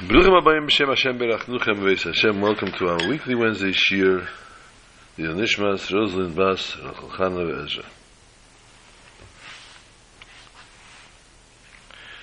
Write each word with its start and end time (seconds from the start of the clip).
Bruchim 0.00 0.40
Abayim 0.40 0.66
B'Shem 0.66 0.88
Hashem 0.88 1.18
Berachnuchem 1.18 1.76
V'Eis 1.76 2.04
Hashem. 2.04 2.40
Welcome 2.40 2.72
to 2.78 2.88
our 2.88 3.06
weekly 3.06 3.34
Wednesday 3.34 3.72
Shir, 3.72 4.26
the 5.16 5.24
Nishmas, 5.24 5.92
Rosalind 5.92 6.34
Bas, 6.34 6.74
Rachel 6.78 7.10
Chana 7.10 7.44
V'Ezra. 7.44 7.84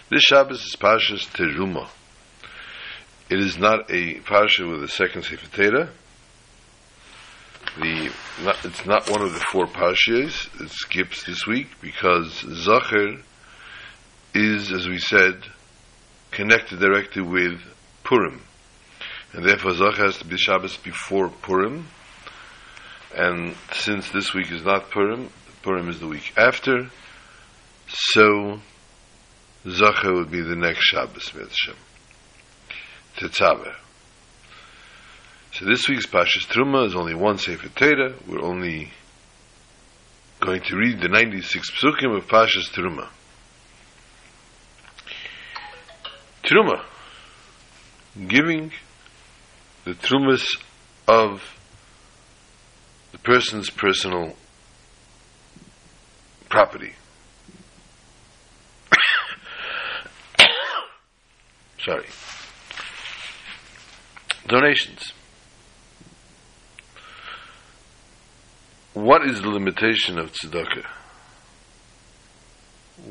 This 0.10 0.24
Shabbos 0.24 0.66
is 0.66 0.76
Parshas 0.76 1.28
Teruma. 1.28 1.88
It 3.30 3.40
is 3.40 3.60
not 3.60 3.92
a 3.92 4.22
Parsha 4.22 4.68
with 4.68 4.84
a 4.84 4.88
second 4.88 5.26
Sefer 5.26 5.56
Torah. 5.56 5.90
The, 7.80 8.12
not, 8.44 8.66
it's 8.66 8.88
not 8.88 9.08
one 9.08 9.22
of 9.22 9.34
the 9.34 9.46
four 9.52 9.68
Parshas. 9.68 10.50
It 10.60 10.72
skips 10.72 11.26
this 11.26 11.46
week 11.46 11.68
because 11.80 12.42
Zacher 12.42 13.22
is, 14.34 14.72
as 14.72 14.88
we 14.88 14.98
said, 14.98 15.44
connected 16.38 16.80
directly 16.80 17.24
with 17.24 17.60
Purim. 18.04 18.44
And 19.34 19.44
therefore 19.44 19.74
Zach 19.74 19.96
has 19.96 20.20
to 20.20 20.26
be 20.26 20.38
Shabbos 20.38 20.78
before 20.78 21.30
Purim. 21.30 21.88
And 23.16 23.56
since 23.74 24.12
this 24.12 24.36
week 24.36 24.52
is 24.52 24.64
not 24.64 24.92
Purim, 24.92 25.32
Purim 25.64 25.90
is 25.90 26.00
the 26.00 26.06
week 26.06 26.32
after, 26.38 26.92
so 27.88 28.60
Zachar 29.68 30.14
would 30.14 30.30
be 30.30 30.42
the 30.42 30.56
next 30.56 30.82
Shabbos, 30.82 31.34
Mitzvah. 31.34 31.76
Tetzaveh. 33.18 33.74
So 35.54 35.66
this 35.66 35.90
week's 35.90 36.06
Pashas 36.06 36.46
Truma 36.46 36.86
is 36.86 36.96
only 36.96 37.16
one 37.16 37.40
Sefer 37.40 37.70
Torah. 37.70 38.14
We're 38.28 38.44
only 38.44 38.92
going 40.40 40.62
to 40.62 40.76
read 40.76 41.02
the 41.02 41.10
96 41.10 41.72
Psukim 41.72 42.16
of 42.16 42.28
Pashas 42.28 42.70
Truma. 42.70 43.10
Truma. 46.48 46.82
Giving 48.28 48.72
the 49.84 49.94
trumas 49.94 50.44
of 51.06 51.44
the 53.12 53.18
person's 53.18 53.70
personal 53.70 54.34
property. 56.50 56.94
Sorry. 61.86 62.08
Donations. 64.48 65.12
What 68.94 69.28
is 69.28 69.42
the 69.42 69.50
limitation 69.50 70.18
of 70.18 70.32
tzedakah? 70.32 70.86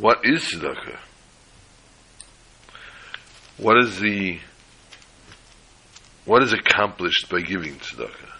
What 0.00 0.24
is 0.24 0.40
tzedakah? 0.40 0.98
What 3.58 3.78
is 3.78 3.98
the 3.98 4.38
what 6.26 6.42
is 6.42 6.52
accomplished 6.52 7.30
by 7.30 7.40
giving 7.40 7.76
tzedakah? 7.76 8.32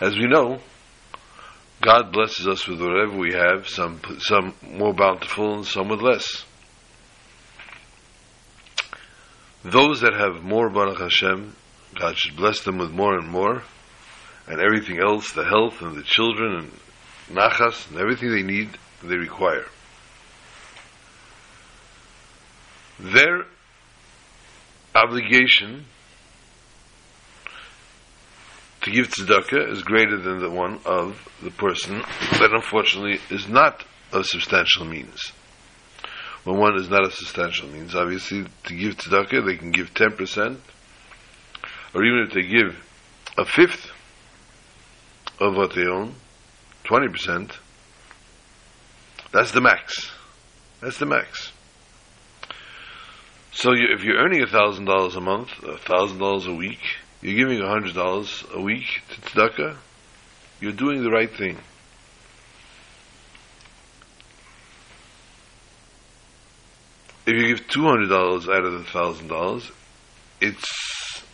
As 0.00 0.16
we 0.16 0.26
know, 0.26 0.60
God 1.82 2.12
blesses 2.12 2.46
us 2.46 2.66
with 2.66 2.80
whatever 2.80 3.18
we 3.18 3.34
have, 3.34 3.68
some 3.68 4.00
some 4.20 4.54
more 4.62 4.94
bountiful 4.94 5.56
and 5.56 5.66
some 5.66 5.88
with 5.88 6.00
less. 6.00 6.44
Those 9.62 10.00
that 10.00 10.14
have 10.14 10.42
more 10.42 10.70
Baruch 10.70 11.00
Hashem, 11.00 11.54
God 11.98 12.16
should 12.16 12.36
bless 12.36 12.60
them 12.60 12.78
with 12.78 12.90
more 12.90 13.18
and 13.18 13.28
more, 13.28 13.62
and 14.46 14.60
everything 14.60 15.00
else, 15.00 15.32
the 15.32 15.44
health 15.44 15.82
and 15.82 15.96
the 15.96 16.02
children 16.02 16.54
and 16.54 17.36
nachas 17.36 17.90
and 17.90 17.98
everything 17.98 18.30
they 18.30 18.42
need, 18.42 18.70
they 19.02 19.16
require. 19.16 19.66
Their 23.00 23.44
obligation 24.94 25.86
to 28.82 28.90
give 28.90 29.08
tzedakah 29.08 29.70
is 29.70 29.82
greater 29.82 30.16
than 30.16 30.40
the 30.40 30.50
one 30.50 30.80
of 30.84 31.28
the 31.42 31.50
person 31.50 31.98
that 32.32 32.50
unfortunately 32.52 33.20
is 33.30 33.48
not 33.48 33.84
of 34.12 34.26
substantial 34.26 34.84
means. 34.84 35.32
When 36.44 36.58
one 36.58 36.76
is 36.76 36.88
not 36.88 37.04
of 37.04 37.14
substantial 37.14 37.68
means, 37.68 37.94
obviously, 37.94 38.46
to 38.64 38.74
give 38.74 38.96
tzedakah, 38.96 39.44
they 39.44 39.56
can 39.56 39.70
give 39.70 39.92
10%, 39.94 40.58
or 41.94 42.04
even 42.04 42.26
if 42.26 42.32
they 42.32 42.42
give 42.42 42.76
a 43.36 43.44
fifth 43.44 43.90
of 45.40 45.56
what 45.56 45.74
they 45.74 45.86
own, 45.86 46.14
20%, 46.84 47.52
that's 49.32 49.52
the 49.52 49.60
max. 49.60 50.10
That's 50.80 50.98
the 50.98 51.06
max. 51.06 51.52
So 53.60 53.72
you, 53.72 53.88
if 53.92 54.04
you're 54.04 54.18
earning 54.18 54.46
thousand 54.46 54.84
dollars 54.84 55.16
a 55.16 55.20
month, 55.20 55.50
thousand 55.80 56.18
dollars 56.18 56.46
a 56.46 56.54
week, 56.54 56.78
you're 57.20 57.34
giving 57.34 57.60
hundred 57.60 57.92
dollars 57.92 58.44
a 58.54 58.60
week 58.60 58.86
to 59.10 59.20
tzedakah. 59.20 59.76
You're 60.60 60.70
doing 60.70 61.02
the 61.02 61.10
right 61.10 61.28
thing. 61.28 61.58
If 67.26 67.34
you 67.34 67.48
give 67.48 67.66
two 67.66 67.82
hundred 67.82 68.10
dollars 68.10 68.48
out 68.48 68.64
of 68.64 68.74
the 68.74 68.84
thousand 68.84 69.26
dollars, 69.26 69.68
it's 70.40 71.24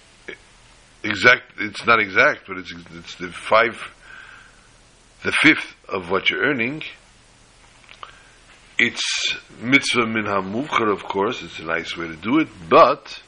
exact. 1.02 1.42
It's 1.58 1.84
not 1.84 2.00
exact, 2.00 2.46
but 2.48 2.56
it's 2.56 2.72
it's 2.94 3.16
the 3.16 3.28
five, 3.28 3.78
the 5.22 5.32
fifth 5.42 5.76
of 5.90 6.10
what 6.10 6.30
you're 6.30 6.40
earning 6.40 6.84
it's 8.78 9.36
mitzvah 9.60 10.06
min 10.06 10.24
hamuvchar, 10.24 10.90
of 10.90 11.04
course. 11.04 11.42
It's 11.42 11.58
a 11.58 11.64
nice 11.64 11.96
way 11.96 12.08
to 12.08 12.16
do 12.16 12.38
it, 12.40 12.48
but 12.68 13.22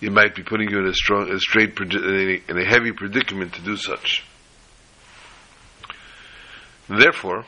it 0.00 0.12
might 0.12 0.34
be 0.34 0.42
putting 0.42 0.70
you 0.70 0.80
in 0.80 0.86
a 0.86 0.94
strong, 0.94 1.30
a 1.30 1.38
straight, 1.38 1.78
in 1.78 2.58
a 2.58 2.64
heavy 2.64 2.92
predicament 2.92 3.54
to 3.54 3.62
do 3.62 3.76
such. 3.76 4.24
Therefore, 6.88 7.46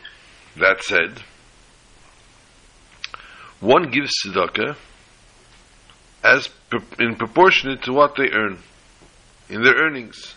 that 0.57 0.83
said, 0.83 1.23
one 3.61 3.91
gives 3.91 4.13
tzedakah 4.25 4.77
as 6.23 6.49
in 6.99 7.17
proportionate 7.17 7.83
to 7.83 7.93
what 7.93 8.17
they 8.17 8.31
earn 8.31 8.59
in 9.51 9.63
their 9.63 9.75
earnings, 9.75 10.35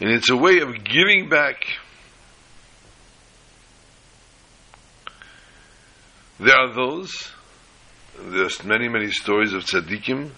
and 0.00 0.10
it's 0.10 0.30
a 0.30 0.36
way 0.36 0.60
of 0.60 0.84
giving 0.84 1.28
back 1.28 1.64
There 6.40 6.56
are 6.56 6.72
those, 6.72 7.32
there's 8.16 8.62
many, 8.62 8.88
many 8.88 9.10
stories 9.10 9.52
of 9.52 9.64
tzaddikim 9.64 10.30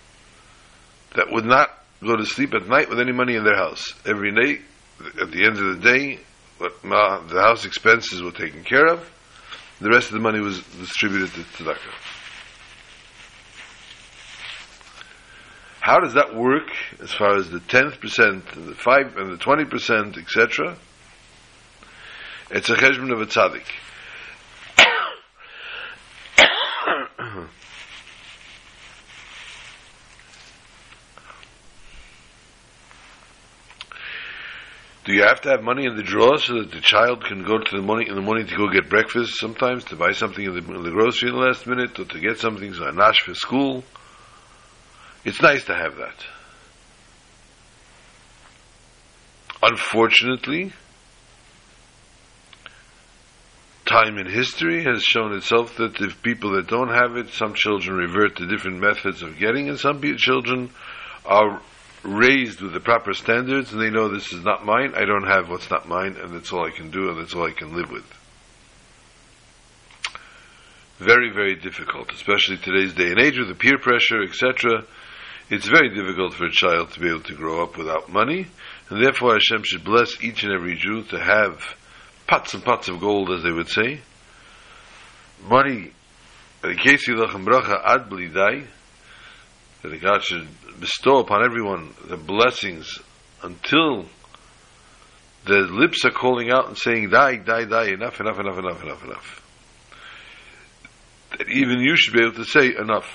that 1.14 1.30
would 1.30 1.44
not 1.44 1.68
go 2.02 2.16
to 2.16 2.24
sleep 2.24 2.54
at 2.54 2.66
night 2.66 2.88
with 2.88 3.00
any 3.00 3.12
money 3.12 3.34
in 3.34 3.44
their 3.44 3.56
house. 3.56 3.92
Every 4.06 4.32
night, 4.32 4.62
at 5.20 5.30
the 5.30 5.44
end 5.44 5.58
of 5.58 5.76
the 5.76 5.80
day, 5.82 6.20
the 6.58 7.42
house 7.42 7.66
expenses 7.66 8.22
were 8.22 8.32
taken 8.32 8.64
care 8.64 8.86
of. 8.86 9.10
The 9.80 9.90
rest 9.90 10.08
of 10.08 10.14
the 10.14 10.20
money 10.20 10.40
was 10.40 10.62
distributed 10.78 11.32
to 11.34 11.40
tzedakah. 11.40 11.94
How 15.80 15.98
does 16.00 16.14
that 16.14 16.34
work 16.34 16.68
as 17.02 17.12
far 17.12 17.36
as 17.36 17.50
the 17.50 17.60
tenth 17.60 18.00
percent, 18.00 18.46
the 18.54 18.74
five 18.74 19.16
and 19.16 19.32
the 19.32 19.38
twenty 19.38 19.64
percent, 19.64 20.16
etc.? 20.16 20.76
It's 22.50 22.70
a 22.70 22.74
cheshbon 22.74 23.12
of 23.12 23.20
a 23.20 23.26
tzaddik. 23.26 23.64
Mm-hmm. 27.30 27.46
Do 35.04 35.12
you 35.14 35.22
have 35.22 35.40
to 35.42 35.50
have 35.50 35.62
money 35.62 35.86
in 35.86 35.96
the 35.96 36.02
drawer 36.02 36.38
so 36.38 36.60
that 36.60 36.72
the 36.72 36.80
child 36.80 37.24
can 37.24 37.44
go 37.44 37.58
to 37.58 37.76
the 37.76 37.82
morning 37.82 38.08
in 38.08 38.16
the 38.16 38.20
morning 38.20 38.46
to 38.48 38.56
go 38.56 38.68
get 38.68 38.90
breakfast 38.90 39.38
sometimes, 39.38 39.84
to 39.84 39.96
buy 39.96 40.10
something 40.10 40.44
in 40.44 40.52
the, 40.52 40.74
in 40.74 40.82
the 40.82 40.90
grocery 40.90 41.30
in 41.30 41.36
the 41.36 41.40
last 41.40 41.66
minute, 41.66 41.98
or 41.98 42.04
to 42.04 42.20
get 42.20 42.38
something 42.38 42.74
so 42.74 42.90
nash 42.90 43.20
for 43.20 43.34
school? 43.34 43.84
It's 45.24 45.40
nice 45.40 45.64
to 45.66 45.74
have 45.74 45.96
that. 45.96 46.24
Unfortunately, 49.62 50.72
time 53.90 54.18
in 54.18 54.26
history 54.30 54.84
has 54.84 55.02
shown 55.02 55.32
itself 55.32 55.76
that 55.76 56.00
if 56.00 56.22
people 56.22 56.52
that 56.52 56.68
don't 56.68 56.90
have 56.90 57.16
it, 57.16 57.28
some 57.30 57.54
children 57.54 57.96
revert 57.96 58.36
to 58.36 58.46
different 58.46 58.78
methods 58.78 59.22
of 59.22 59.36
getting 59.38 59.66
it, 59.66 59.78
some 59.78 60.00
children 60.16 60.70
are 61.26 61.60
raised 62.04 62.60
with 62.60 62.72
the 62.72 62.80
proper 62.80 63.12
standards 63.12 63.72
and 63.72 63.82
they 63.82 63.90
know 63.90 64.08
this 64.08 64.32
is 64.32 64.44
not 64.44 64.64
mine, 64.64 64.92
I 64.94 65.04
don't 65.04 65.26
have 65.26 65.50
what's 65.50 65.70
not 65.70 65.88
mine, 65.88 66.16
and 66.16 66.32
that's 66.32 66.52
all 66.52 66.64
I 66.64 66.70
can 66.70 66.90
do 66.90 67.10
and 67.10 67.18
that's 67.18 67.34
all 67.34 67.46
I 67.46 67.52
can 67.52 67.74
live 67.74 67.90
with. 67.90 68.04
Very, 70.98 71.32
very 71.32 71.56
difficult, 71.56 72.12
especially 72.12 72.58
today's 72.58 72.94
day 72.94 73.10
and 73.10 73.18
age 73.18 73.38
with 73.38 73.48
the 73.48 73.54
peer 73.54 73.78
pressure, 73.78 74.22
etc. 74.22 74.84
It's 75.50 75.66
very 75.66 75.92
difficult 75.92 76.34
for 76.34 76.44
a 76.44 76.52
child 76.52 76.92
to 76.92 77.00
be 77.00 77.08
able 77.08 77.22
to 77.22 77.34
grow 77.34 77.62
up 77.64 77.76
without 77.76 78.08
money, 78.08 78.46
and 78.88 79.04
therefore 79.04 79.32
Hashem 79.32 79.64
should 79.64 79.82
bless 79.82 80.22
each 80.22 80.44
and 80.44 80.52
every 80.52 80.76
Jew 80.76 81.02
to 81.04 81.18
have 81.18 81.74
pots 82.30 82.54
and 82.54 82.64
pots 82.64 82.88
of 82.88 83.00
gold, 83.00 83.30
as 83.30 83.42
they 83.42 83.50
would 83.50 83.68
say. 83.68 84.00
Money 85.42 85.90
in 86.62 86.76
case 86.76 87.08
you 87.08 87.14
lachem 87.16 87.44
bracha 87.44 87.82
ad 87.84 88.08
blidai, 88.08 88.66
that 89.82 90.00
God 90.00 90.22
should 90.22 90.46
bestow 90.78 91.18
upon 91.18 91.44
everyone 91.44 91.94
the 92.06 92.16
blessings 92.16 92.98
until 93.42 94.06
the 95.46 95.60
lips 95.60 96.04
are 96.04 96.10
calling 96.10 96.50
out 96.50 96.68
and 96.68 96.76
saying, 96.76 97.08
die, 97.10 97.36
die, 97.36 97.64
die, 97.64 97.88
enough, 97.88 98.20
enough, 98.20 98.38
enough, 98.38 98.58
enough, 98.58 98.82
enough, 98.82 99.04
enough. 99.04 99.42
That 101.36 101.48
even 101.48 101.80
you 101.80 101.96
should 101.96 102.12
be 102.12 102.20
able 102.20 102.34
to 102.34 102.44
say 102.44 102.74
enough. 102.76 103.08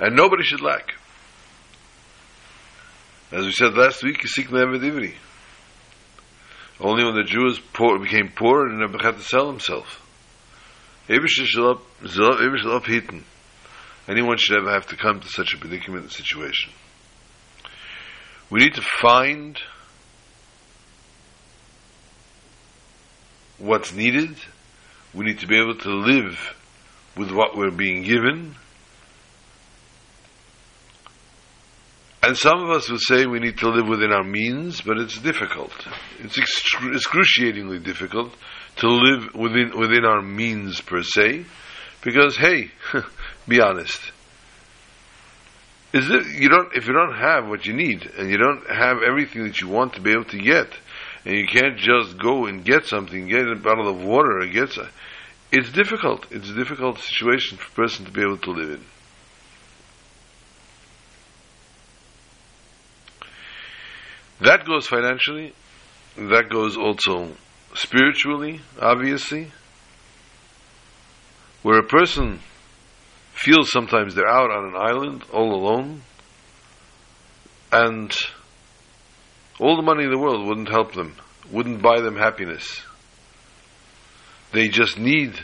And 0.00 0.16
nobody 0.16 0.42
should 0.42 0.60
lack. 0.60 0.94
As 3.34 3.44
we 3.44 3.50
said 3.50 3.74
last 3.76 4.04
week, 4.04 4.22
you 4.22 4.28
Yisik 4.28 4.46
Nevedivri. 4.50 5.12
Only 6.78 7.04
when 7.04 7.16
the 7.16 7.24
Jews 7.24 7.58
poor, 7.72 7.98
became 7.98 8.28
poor 8.28 8.68
and 8.68 8.78
never 8.78 8.96
had 9.02 9.16
to 9.16 9.24
sell 9.24 9.48
himself. 9.48 10.00
Anyone 11.08 11.26
should 14.38 14.56
ever 14.56 14.70
have 14.70 14.86
to 14.86 14.96
come 14.96 15.18
to 15.18 15.28
such 15.28 15.52
a 15.52 15.58
predicament 15.58 16.12
situation. 16.12 16.70
We 18.50 18.60
need 18.60 18.74
to 18.74 18.82
find 18.82 19.58
what's 23.58 23.92
needed. 23.92 24.36
We 25.12 25.24
need 25.24 25.40
to 25.40 25.48
be 25.48 25.58
able 25.58 25.78
to 25.78 25.90
live 25.90 26.54
with 27.16 27.32
what 27.32 27.56
we're 27.56 27.72
being 27.72 28.04
given 28.04 28.54
And 32.26 32.38
some 32.38 32.62
of 32.64 32.70
us 32.70 32.88
will 32.88 32.98
say 32.98 33.26
we 33.26 33.38
need 33.38 33.58
to 33.58 33.68
live 33.68 33.86
within 33.86 34.10
our 34.10 34.24
means, 34.24 34.80
but 34.80 34.96
it's 34.96 35.18
difficult. 35.18 35.72
It's 36.20 36.38
excru- 36.38 36.94
excruciatingly 36.94 37.80
difficult 37.80 38.34
to 38.76 38.88
live 38.88 39.34
within 39.34 39.78
within 39.78 40.06
our 40.06 40.22
means 40.22 40.80
per 40.80 41.02
se, 41.02 41.44
because 42.00 42.38
hey, 42.38 42.70
be 43.48 43.60
honest. 43.60 44.00
Is 45.92 46.08
it 46.08 46.40
you 46.40 46.48
don't 46.48 46.74
if 46.74 46.86
you 46.86 46.94
don't 46.94 47.14
have 47.14 47.46
what 47.46 47.66
you 47.66 47.74
need 47.74 48.10
and 48.16 48.30
you 48.30 48.38
don't 48.38 48.70
have 48.70 49.02
everything 49.06 49.44
that 49.44 49.60
you 49.60 49.68
want 49.68 49.92
to 49.96 50.00
be 50.00 50.12
able 50.12 50.24
to 50.24 50.38
get, 50.38 50.72
and 51.26 51.36
you 51.36 51.46
can't 51.46 51.76
just 51.76 52.16
go 52.18 52.46
and 52.46 52.64
get 52.64 52.86
something, 52.86 53.28
get 53.28 53.46
a 53.46 53.54
bottle 53.54 53.86
of 53.86 54.02
water 54.02 54.38
or 54.38 54.46
get, 54.46 54.70
it's 55.52 55.70
difficult. 55.72 56.26
It's 56.30 56.48
a 56.48 56.54
difficult 56.54 57.00
situation 57.00 57.58
for 57.58 57.66
a 57.66 57.86
person 57.86 58.06
to 58.06 58.10
be 58.10 58.22
able 58.22 58.38
to 58.38 58.50
live 58.50 58.70
in. 58.70 58.84
That 64.40 64.64
goes 64.66 64.86
financially, 64.86 65.54
that 66.16 66.48
goes 66.50 66.76
also 66.76 67.32
spiritually, 67.74 68.60
obviously, 68.80 69.50
where 71.62 71.78
a 71.78 71.86
person 71.86 72.40
feels 73.32 73.70
sometimes 73.70 74.14
they're 74.14 74.28
out 74.28 74.50
on 74.50 74.66
an 74.66 74.76
island 74.76 75.24
all 75.32 75.54
alone, 75.54 76.02
and 77.72 78.14
all 79.58 79.76
the 79.76 79.82
money 79.82 80.04
in 80.04 80.10
the 80.10 80.18
world 80.18 80.46
wouldn't 80.46 80.68
help 80.68 80.94
them, 80.94 81.14
wouldn't 81.50 81.82
buy 81.82 82.00
them 82.00 82.16
happiness. 82.16 82.82
They 84.52 84.68
just 84.68 84.98
need 84.98 85.34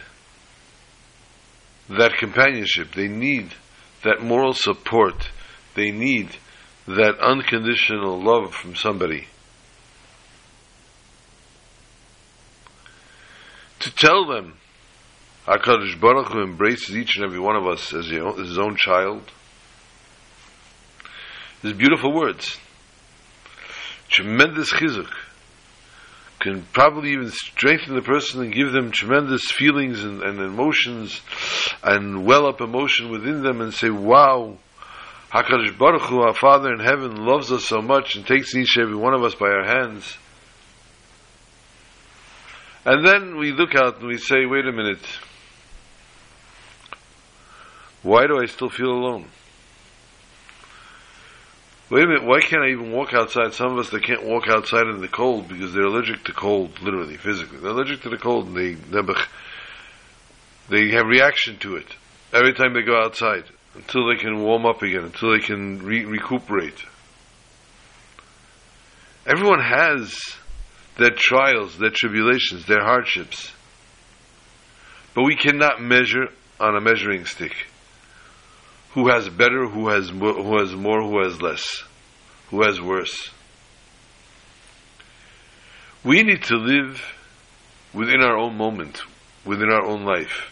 that 1.88 2.16
companionship, 2.18 2.92
they 2.92 3.08
need 3.08 3.52
that 4.04 4.22
moral 4.22 4.52
support, 4.52 5.30
they 5.74 5.90
need 5.90 6.36
that 6.86 7.18
unconditional 7.20 8.22
love 8.22 8.54
from 8.54 8.74
somebody. 8.74 9.26
To 13.80 13.90
tell 13.94 14.26
them, 14.26 14.54
HaKadosh 15.46 15.98
Baruch 16.00 16.28
Hu 16.28 16.42
embraces 16.42 16.96
each 16.96 17.16
and 17.16 17.24
every 17.24 17.40
one 17.40 17.56
of 17.56 17.66
us 17.66 17.94
as 17.94 18.06
his 18.06 18.58
own 18.58 18.76
child. 18.76 19.22
These 21.62 21.72
beautiful 21.74 22.14
words. 22.14 22.58
Tremendous 24.08 24.72
chizuk. 24.72 25.10
Can 26.40 26.62
probably 26.72 27.12
even 27.12 27.30
strengthen 27.30 27.94
the 27.94 28.02
person 28.02 28.42
and 28.42 28.52
give 28.52 28.72
them 28.72 28.90
tremendous 28.90 29.50
feelings 29.50 30.02
and, 30.04 30.22
and 30.22 30.38
emotions 30.40 31.20
and 31.82 32.24
well 32.24 32.46
up 32.46 32.60
emotion 32.60 33.10
within 33.10 33.42
them 33.42 33.60
and 33.60 33.74
say, 33.74 33.90
wow, 33.90 34.56
HaKadosh 35.32 35.78
Baruch 35.78 36.02
Hu, 36.02 36.22
our 36.22 36.34
Father 36.34 36.72
in 36.72 36.80
heaven, 36.80 37.24
loves 37.24 37.52
us 37.52 37.64
so 37.64 37.80
much 37.80 38.16
and 38.16 38.26
takes 38.26 38.54
each 38.54 38.76
and 38.76 38.84
every 38.84 38.96
one 38.96 39.14
of 39.14 39.22
us 39.22 39.34
by 39.36 39.46
our 39.46 39.64
hands. 39.64 40.16
And 42.84 43.06
then 43.06 43.36
we 43.38 43.52
look 43.52 43.76
out 43.76 43.98
and 43.98 44.08
we 44.08 44.18
say, 44.18 44.44
wait 44.44 44.66
a 44.66 44.72
minute. 44.72 45.06
Why 48.02 48.26
do 48.26 48.40
I 48.42 48.46
still 48.46 48.70
feel 48.70 48.90
alone? 48.90 49.28
Wait 51.90 52.02
a 52.02 52.06
minute, 52.06 52.24
why 52.24 52.40
can't 52.40 52.62
I 52.62 52.70
even 52.70 52.90
walk 52.90 53.14
outside? 53.14 53.52
Some 53.52 53.72
of 53.72 53.78
us, 53.78 53.90
they 53.90 54.00
can't 54.00 54.24
walk 54.24 54.48
outside 54.48 54.86
in 54.88 55.00
the 55.00 55.08
cold 55.08 55.48
because 55.48 55.72
they're 55.72 55.84
allergic 55.84 56.24
to 56.24 56.32
cold, 56.32 56.80
literally, 56.80 57.16
physically. 57.16 57.58
They're 57.58 57.70
allergic 57.70 58.02
to 58.02 58.08
the 58.08 58.16
cold 58.16 58.48
and 58.48 58.56
they, 58.56 58.74
they 60.68 60.88
have 60.90 61.06
reaction 61.06 61.58
to 61.58 61.76
it 61.76 61.86
every 62.32 62.54
time 62.54 62.74
they 62.74 62.82
go 62.82 63.00
outside 63.00 63.44
until 63.74 64.08
they 64.08 64.16
can 64.16 64.42
warm 64.42 64.66
up 64.66 64.82
again, 64.82 65.04
until 65.04 65.32
they 65.32 65.44
can 65.44 65.82
re- 65.82 66.04
recuperate. 66.04 66.84
Everyone 69.26 69.60
has 69.60 70.18
their 70.96 71.10
trials, 71.10 71.78
their 71.78 71.90
tribulations, 71.90 72.66
their 72.66 72.82
hardships. 72.82 73.52
But 75.14 75.24
we 75.24 75.36
cannot 75.36 75.80
measure 75.80 76.28
on 76.58 76.76
a 76.76 76.80
measuring 76.80 77.24
stick. 77.26 77.66
Who 78.92 79.08
has 79.08 79.28
better, 79.28 79.68
who 79.68 79.88
has, 79.88 80.08
who 80.10 80.58
has 80.58 80.74
more, 80.74 81.02
who 81.02 81.22
has 81.22 81.40
less, 81.40 81.84
who 82.48 82.62
has 82.62 82.80
worse. 82.80 83.30
We 86.02 86.22
need 86.22 86.42
to 86.44 86.56
live 86.56 87.02
within 87.92 88.22
our 88.22 88.36
own 88.36 88.56
moment, 88.56 89.02
within 89.44 89.70
our 89.70 89.84
own 89.84 90.04
life. 90.04 90.50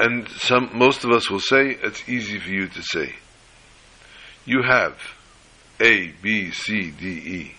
And 0.00 0.26
some, 0.30 0.70
most 0.72 1.04
of 1.04 1.10
us 1.10 1.28
will 1.30 1.40
say, 1.40 1.76
it's 1.82 2.08
easy 2.08 2.38
for 2.38 2.48
you 2.48 2.68
to 2.68 2.82
say. 2.82 3.14
You 4.46 4.62
have 4.62 4.96
A, 5.78 6.14
B, 6.22 6.52
C, 6.52 6.90
D, 6.90 7.06
E. 7.06 7.54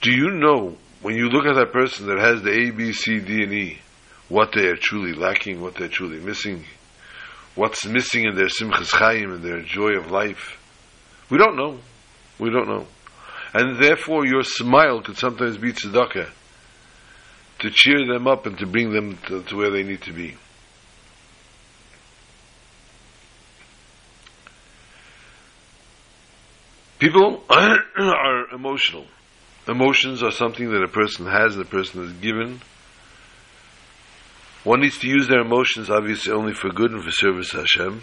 Do 0.00 0.12
you 0.12 0.30
know, 0.30 0.76
when 1.00 1.16
you 1.16 1.28
look 1.28 1.44
at 1.44 1.56
that 1.56 1.72
person 1.72 2.06
that 2.06 2.20
has 2.20 2.40
the 2.40 2.52
A, 2.52 2.70
B, 2.70 2.92
C, 2.92 3.18
D, 3.18 3.42
and 3.42 3.52
E, 3.52 3.78
what 4.28 4.52
they 4.54 4.68
are 4.68 4.76
truly 4.76 5.12
lacking, 5.12 5.60
what 5.60 5.74
they're 5.74 5.88
truly 5.88 6.20
missing, 6.20 6.66
what's 7.56 7.84
missing 7.84 8.24
in 8.24 8.36
their 8.36 8.46
simchas 8.46 8.92
chayim, 8.92 9.34
in 9.34 9.42
their 9.42 9.62
joy 9.62 9.96
of 9.96 10.12
life? 10.12 10.56
We 11.30 11.38
don't 11.38 11.56
know. 11.56 11.80
We 12.38 12.50
don't 12.50 12.68
know. 12.68 12.86
And 13.54 13.82
therefore 13.82 14.24
your 14.24 14.44
smile 14.44 15.02
could 15.02 15.18
sometimes 15.18 15.58
be 15.58 15.72
tzedakah 15.72 16.28
to 17.62 17.70
cheer 17.70 18.06
them 18.06 18.26
up 18.26 18.44
and 18.46 18.58
to 18.58 18.66
bring 18.66 18.92
them 18.92 19.16
to, 19.28 19.42
to 19.44 19.56
where 19.56 19.70
they 19.70 19.84
need 19.84 20.02
to 20.02 20.12
be. 20.12 20.36
People 26.98 27.42
are 27.48 28.48
emotional. 28.52 29.06
Emotions 29.68 30.22
are 30.22 30.32
something 30.32 30.70
that 30.70 30.82
a 30.82 30.88
person 30.88 31.26
has 31.26 31.54
and 31.54 31.64
a 31.64 31.68
person 31.68 32.04
is 32.04 32.12
given. 32.14 32.60
One 34.64 34.80
needs 34.80 34.98
to 34.98 35.08
use 35.08 35.28
their 35.28 35.40
emotions 35.40 35.88
obviously 35.88 36.32
only 36.32 36.54
for 36.54 36.70
good 36.70 36.90
and 36.90 37.02
for 37.02 37.10
service 37.10 37.50
to 37.50 37.58
Hashem. 37.58 38.02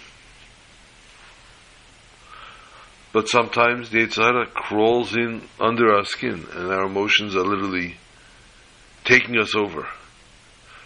But 3.11 3.27
sometimes 3.27 3.89
the 3.89 3.99
Yetzer 4.05 4.23
Hara 4.23 4.45
crawls 4.47 5.15
in 5.15 5.41
under 5.59 5.93
our 5.93 6.05
skin 6.05 6.45
and 6.53 6.71
our 6.71 6.85
emotions 6.85 7.35
are 7.35 7.43
literally 7.43 7.97
taking 9.09 9.39
us 9.39 9.55
over 9.55 9.87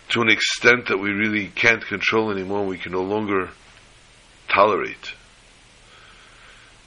to 0.09 0.21
an 0.21 0.29
extent 0.29 0.87
that 0.87 0.97
we 0.97 1.09
really 1.09 1.47
can't 1.47 1.85
control 1.85 2.31
anymore, 2.31 2.65
we 2.65 2.77
can 2.77 2.93
no 2.93 3.01
longer 3.01 3.49
tolerate. 4.47 5.13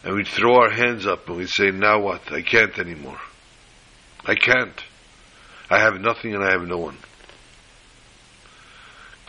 And 0.03 0.15
we 0.15 0.25
throw 0.25 0.55
our 0.57 0.71
hands 0.71 1.07
up 1.07 1.29
and 1.29 1.37
we 1.37 1.47
say, 1.47 1.71
now 1.71 2.01
what? 2.01 2.33
I 2.33 2.41
can't 2.41 2.79
anymore. 2.79 3.19
I 4.25 4.35
can't. 4.35 4.83
I 5.69 5.81
have 5.81 6.01
nothing 6.01 6.35
and 6.35 6.43
I 6.43 6.53
have 6.53 6.63
no 6.63 6.79
one. 6.79 6.97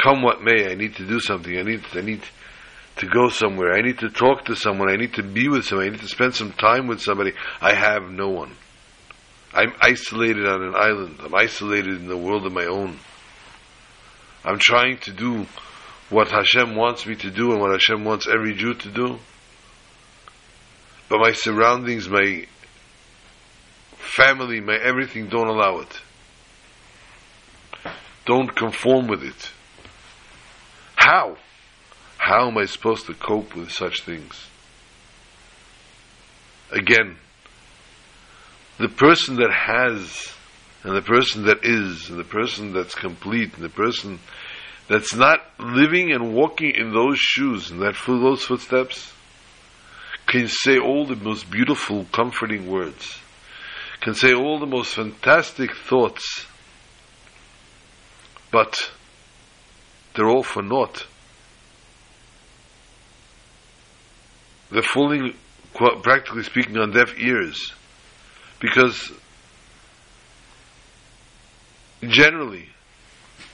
Come 0.02 0.22
what 0.22 0.42
may, 0.42 0.72
I 0.72 0.76
need 0.76 0.96
to 0.98 1.08
do 1.08 1.20
something. 1.20 1.58
I 1.58 1.64
need, 1.64 1.84
I 1.94 2.02
need 2.02 2.22
to 2.98 3.08
go 3.08 3.30
somewhere. 3.30 3.74
I 3.74 3.82
need 3.82 3.98
to 4.00 4.10
talk 4.10 4.46
to 4.46 4.56
someone. 4.56 4.90
I 4.90 4.96
need 4.96 5.16
to 5.16 5.24
be 5.24 5.50
with 5.50 5.66
somebody. 5.66 5.90
I 5.90 5.92
need 5.94 6.02
to 6.02 6.08
spend 6.08 6.36
some 6.36 6.52
time 6.52 6.88
with 6.88 7.02
somebody. 7.02 7.34
I 7.60 7.74
have 7.74 8.04
no 8.04 8.30
one. 8.30 8.56
I'm 9.54 9.74
isolated 9.82 10.46
on 10.46 10.62
an 10.62 10.76
island. 10.76 11.20
I'm 11.24 11.34
isolated 11.34 12.00
in 12.00 12.08
the 12.08 12.18
world 12.18 12.46
of 12.46 12.54
my 12.54 12.66
own. 12.66 13.00
I'm 14.44 14.60
trying 14.60 14.98
to 15.00 15.12
do 15.12 15.46
what 16.10 16.30
Hashem 16.30 16.76
wants 16.76 17.06
me 17.06 17.16
to 17.16 17.32
do 17.32 17.52
and 17.52 17.60
what 17.60 17.72
Hashem 17.72 18.04
wants 18.04 18.28
every 18.28 18.54
Jew 18.54 18.74
to 18.74 18.90
do. 18.90 19.20
but 21.10 21.20
my 21.20 21.32
surroundings, 21.32 22.08
my 22.10 22.46
family, 23.98 24.60
my 24.60 24.76
everything 24.76 25.28
don't 25.28 25.48
allow 25.48 25.80
it. 25.80 26.02
Don't 28.26 28.54
conform 28.56 29.08
with 29.08 29.24
it. 29.24 29.52
How? 30.96 31.38
How 32.18 32.50
am 32.50 32.58
I 32.58 32.66
supposed 32.66 33.06
to 33.08 33.14
cope 33.14 33.56
with 33.56 33.72
such 33.72 34.02
things? 34.02 34.48
Again, 36.72 37.18
the 38.78 38.90
person 38.90 39.38
that 39.38 39.52
has, 39.52 40.32
and 40.84 40.96
the 40.96 41.02
person 41.02 41.46
that 41.46 41.60
is, 41.64 42.10
and 42.10 42.20
the 42.20 42.24
person 42.24 42.74
that's 42.74 42.96
complete, 42.96 43.54
and 43.56 43.64
the 43.64 43.70
person 43.70 44.20
that's 44.88 45.16
not 45.16 45.40
living 45.60 46.12
and 46.12 46.34
walking 46.34 46.74
in 46.76 46.94
those 46.94 47.18
shoes, 47.18 47.72
and 47.72 47.82
that 47.82 47.96
those 48.06 48.44
footsteps, 48.44 49.12
can 50.28 50.48
say 50.48 50.78
all 50.78 51.06
the 51.06 51.16
most 51.16 51.50
beautiful, 51.50 52.06
comforting 52.12 52.70
words, 52.70 53.20
can 54.02 54.14
say 54.14 54.34
all 54.34 54.60
the 54.60 54.66
most 54.66 54.94
fantastic 54.94 55.76
thoughts, 55.76 56.46
but 58.52 58.92
they're 60.14 60.30
all 60.30 60.44
for 60.44 60.62
naught. 60.62 61.06
They're 64.70 64.82
falling, 64.82 65.34
practically 65.74 66.44
speaking, 66.44 66.78
on 66.78 66.92
deaf 66.92 67.18
ears. 67.18 67.74
Because 68.60 69.12
generally, 72.02 72.70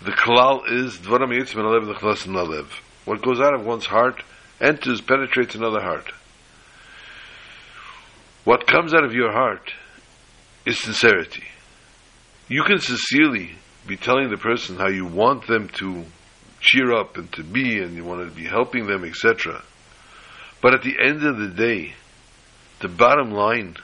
the 0.01 0.11
kalal 0.11 0.63
is 0.69 0.97
dvaram 0.97 1.29
yitzim 1.29 1.55
alev 1.55 1.93
nechnasim 1.93 2.33
alev. 2.33 2.67
What 3.05 3.21
goes 3.21 3.39
out 3.39 3.53
of 3.53 3.65
one's 3.65 3.85
heart 3.85 4.23
enters, 4.61 5.01
penetrates 5.01 5.55
another 5.55 5.81
heart. 5.81 6.11
What 8.43 8.67
comes 8.67 8.93
out 8.93 9.03
of 9.03 9.13
your 9.13 9.31
heart 9.31 9.73
is 10.65 10.79
sincerity. 10.79 11.43
You 12.47 12.63
can 12.63 12.79
sincerely 12.79 13.51
be 13.87 13.97
telling 13.97 14.29
the 14.29 14.37
person 14.37 14.77
how 14.77 14.89
you 14.89 15.05
want 15.05 15.47
them 15.47 15.69
to 15.79 16.05
cheer 16.59 16.93
up 16.93 17.17
and 17.17 17.31
to 17.33 17.43
be, 17.43 17.79
and 17.79 17.95
you 17.95 18.03
want 18.03 18.27
to 18.27 18.35
be 18.35 18.45
helping 18.45 18.87
them, 18.87 19.03
etc. 19.03 19.61
But 20.61 20.73
at 20.73 20.83
the 20.83 20.95
end 21.01 21.23
of 21.25 21.37
the 21.37 21.49
day, 21.49 21.93
the 22.79 22.87
bottom 22.87 23.31
line, 23.31 23.75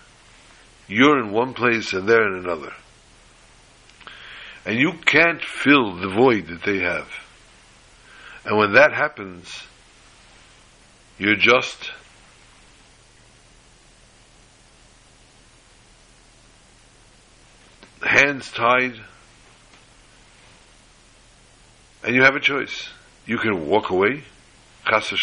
you're 0.90 1.20
in 1.20 1.32
one 1.32 1.54
place 1.54 1.94
and 1.94 2.10
they're 2.10 2.28
in 2.28 2.44
another. 2.44 2.74
And 4.66 4.78
you 4.78 4.94
can't 5.06 5.42
fill 5.42 5.96
the 5.96 6.10
void 6.10 6.48
that 6.48 6.64
they 6.64 6.80
have. 6.80 7.08
And 8.44 8.58
when 8.58 8.74
that 8.74 8.92
happens, 8.92 9.64
you're 11.18 11.36
just 11.36 11.92
hands 18.02 18.52
tied, 18.52 18.96
and 22.04 22.16
you 22.16 22.24
have 22.24 22.36
a 22.36 22.40
choice. 22.40 22.90
You 23.26 23.38
can 23.38 23.68
walk 23.68 23.90
away, 23.90 24.24
chas 24.88 25.14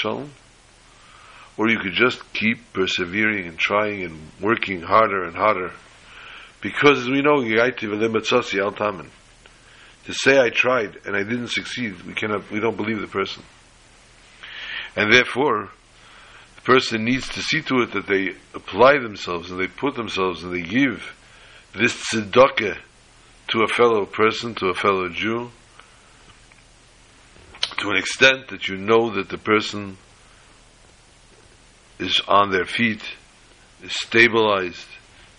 or 1.57 1.69
you 1.69 1.79
could 1.79 1.95
just 1.95 2.21
keep 2.33 2.73
persevering 2.73 3.47
and 3.47 3.59
trying 3.59 4.03
and 4.05 4.19
working 4.41 4.83
harder 4.83 5.25
and 5.25 5.35
harder. 5.35 5.73
Because 6.61 7.01
as 7.01 7.09
we 7.09 7.23
know, 7.23 7.43
to 10.07 10.13
say 10.13 10.39
I 10.39 10.51
tried 10.51 10.99
and 11.05 11.17
I 11.17 11.23
didn't 11.23 11.49
succeed, 11.49 12.03
we 12.03 12.15
cannot, 12.15 12.51
we 12.51 12.61
don't 12.61 12.77
believe 12.77 13.01
the 13.01 13.07
person. 13.07 13.43
And 14.95 15.13
therefore, 15.13 15.71
the 16.57 16.63
person 16.63 17.05
needs 17.05 17.29
to 17.31 17.41
see 17.41 17.63
to 17.63 17.83
it 17.83 17.93
that 17.93 18.07
they 18.07 18.35
apply 18.55 18.99
themselves 18.99 19.51
and 19.51 19.61
they 19.61 19.67
put 19.67 19.95
themselves 19.95 20.43
and 20.43 20.53
they 20.53 20.63
give 20.63 21.15
this 21.75 21.95
tzedakah 22.13 22.79
to 23.49 23.63
a 23.63 23.69
fellow 23.69 24.07
person, 24.07 24.55
to 24.57 24.69
a 24.69 24.75
fellow 24.75 25.09
Jew, 25.09 25.51
to 27.79 27.91
an 27.91 27.97
extent 27.97 28.49
that 28.49 28.69
you 28.69 28.77
know 28.77 29.11
that 29.15 29.29
the 29.29 29.39
person 29.39 29.99
is 31.99 32.21
on 32.29 32.51
their 32.51 32.65
feet, 32.65 33.03
is 33.83 33.93
stabilized, 33.93 34.87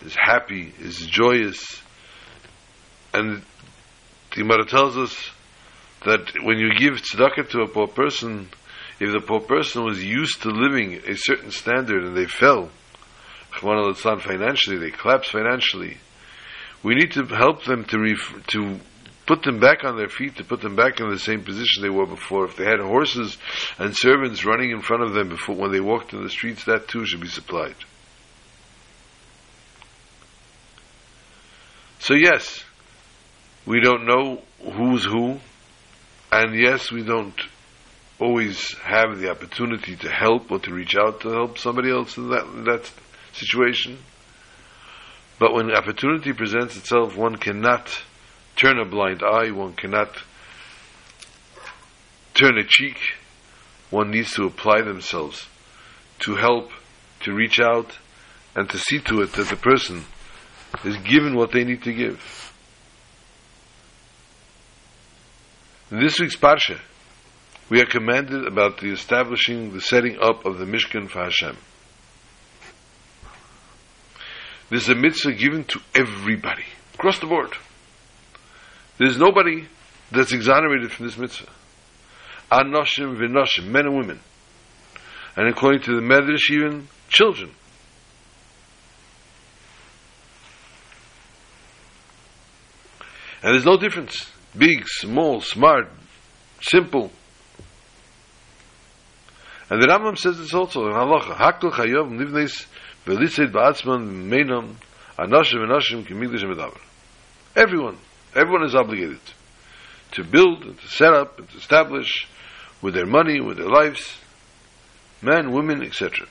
is 0.06 0.16
happy, 0.16 0.74
is 0.80 0.98
joyous. 0.98 1.82
And 3.14 3.42
the 4.32 4.36
Gemara 4.42 4.66
tells 4.66 4.98
us 4.98 5.32
that 6.06 6.34
when 6.44 6.58
you 6.58 6.78
give 6.78 6.94
tzedakah 6.94 7.50
to 7.50 7.62
a 7.62 7.68
poor 7.68 7.88
person, 7.88 8.50
if 9.00 9.12
the 9.12 9.22
poor 9.22 9.40
person 9.40 9.84
was 9.84 10.04
used 10.04 10.42
to 10.44 10.50
living 10.50 10.94
a 11.06 11.16
certain 11.16 11.52
standard 11.52 12.04
and 12.04 12.16
they 12.16 12.26
fell, 12.26 12.70
financially, 13.52 14.78
they 14.78 14.92
collapsed 14.92 15.32
financially, 15.32 15.98
we 16.84 16.96
need 16.96 17.12
to 17.14 17.26
help 17.26 17.64
them 17.64 17.86
to 17.86 18.00
ref- 18.00 18.48
to 18.48 18.80
put 19.28 19.44
them 19.44 19.60
back 19.60 19.84
on 19.84 19.98
their 19.98 20.08
feet, 20.08 20.38
to 20.38 20.44
put 20.44 20.62
them 20.62 20.76
back 20.76 21.00
in 21.00 21.10
the 21.10 21.20
same 21.20 21.44
position 21.44 21.84
they 21.84 21.90
were 21.90 22.08
before. 22.08 22.46
If 22.46 22.56
they 22.56 22.64
had 22.64 22.80
horses 22.80 23.38
and 23.78 23.96
servants 23.96 24.46
running 24.46 24.72
in 24.72 24.82
front 24.82 25.04
of 25.04 25.14
them 25.14 25.30
before 25.30 25.56
when 25.56 25.72
they 25.72 25.82
walked 25.82 26.14
in 26.14 26.24
the 26.24 26.30
streets, 26.30 26.64
that 26.66 26.88
too 26.88 27.06
should 27.06 27.22
be 27.22 27.28
supplied. 27.28 27.76
So 32.00 32.14
yes, 32.14 32.64
we 33.66 33.82
don't 33.82 34.06
know 34.06 34.42
who's 34.64 35.04
who, 35.04 35.40
and 36.32 36.56
yes, 36.56 36.90
we 36.90 37.04
don't 37.04 37.40
always 38.20 38.74
have 38.80 39.20
the 39.20 39.30
opportunity 39.30 39.96
to 39.98 40.10
help 40.10 40.50
or 40.50 40.60
to 40.60 40.74
reach 40.74 40.96
out 40.96 41.22
to 41.22 41.30
help 41.30 41.58
somebody 41.58 41.92
else 41.92 42.18
in 42.18 42.30
that, 42.30 42.46
in 42.46 42.64
that 42.64 42.90
situation. 43.34 43.98
But 45.38 45.54
when 45.54 45.70
opportunity 45.72 46.34
presents 46.34 46.78
itself, 46.78 47.16
one 47.16 47.36
cannot 47.36 48.02
turn 48.58 48.80
a 48.80 48.86
blind 48.86 49.24
eye, 49.24 49.52
one 49.52 49.74
cannot 49.74 50.10
turn 52.34 52.58
a 52.58 52.64
cheek. 52.68 52.98
One 53.90 54.12
needs 54.12 54.34
to 54.34 54.44
apply 54.44 54.82
themselves 54.82 55.48
to 56.20 56.36
help, 56.36 56.72
to 57.22 57.34
reach 57.34 57.60
out, 57.60 57.98
and 58.56 58.70
to 58.70 58.78
see 58.78 59.00
to 59.00 59.22
it 59.22 59.34
that 59.34 59.48
the 59.48 59.56
person 59.56 60.04
is 60.84 60.98
given 60.98 61.36
what 61.36 61.52
they 61.52 61.64
need 61.64 61.84
to 61.84 61.94
give. 61.94 62.54
In 65.90 66.00
this 66.00 66.20
week's 66.20 66.36
Parsha, 66.36 66.80
we 67.70 67.80
are 67.80 67.86
commanded 67.86 68.46
about 68.46 68.80
the 68.80 68.92
establishing, 68.92 69.74
the 69.74 69.82
setting 69.82 70.18
up 70.22 70.46
of 70.46 70.58
the 70.58 70.66
Mishkan 70.66 71.10
for 71.10 71.24
Hashem. 71.24 71.58
This 74.70 74.84
is 74.84 74.90
a 74.90 74.96
mitzvah 74.96 75.34
given 75.34 75.64
to 75.66 75.80
everybody, 75.96 76.66
across 76.96 77.20
the 77.20 77.28
board. 77.28 77.56
There's 78.98 79.18
nobody 79.18 79.68
that's 80.12 80.34
exonerated 80.34 80.92
from 80.92 81.06
this 81.06 81.18
mitzvah. 81.18 81.50
Anoshim 82.52 83.18
v'noshim, 83.18 83.68
men 83.68 83.86
and 83.86 83.96
women. 83.96 84.20
And 85.36 85.48
according 85.48 85.82
to 85.84 85.96
the 85.96 86.02
Medrash, 86.02 86.50
even 86.52 86.88
children. 87.10 87.52
And 93.44 93.54
there's 93.54 93.66
no 93.66 93.78
difference. 93.78 94.32
Big, 94.58 94.88
small, 94.88 95.42
smart, 95.42 95.92
simple. 96.62 97.12
And 99.70 99.82
the 99.82 99.88
Rambam 99.88 100.18
says 100.18 100.40
this 100.40 100.54
also 100.54 100.88
in 100.88 100.94
Halacha. 100.94 101.36
Hakol 101.36 101.72
chayov 101.72 102.10
nivnes 102.10 102.66
v'litzeit 103.06 103.52
ba'atzman 103.52 104.28
meinam 104.28 104.76
anoshim 105.20 105.68
v'noshim 105.68 106.04
kimigdash 106.04 106.44
v'davar. 106.44 106.80
Everyone 107.56 107.98
Everyone 108.38 108.66
is 108.66 108.76
obligated 108.76 109.20
to 110.12 110.24
build 110.24 110.64
and 110.64 110.80
to 110.80 110.88
set 110.88 111.12
up 111.12 111.40
and 111.40 111.50
to 111.50 111.58
establish 111.58 112.28
with 112.84 112.94
their 112.94 113.08
money, 113.08 113.42
with 113.42 113.58
their 113.58 113.68
lives, 113.68 114.16
men, 115.24 115.52
women, 115.52 115.84
etc. 115.84 116.28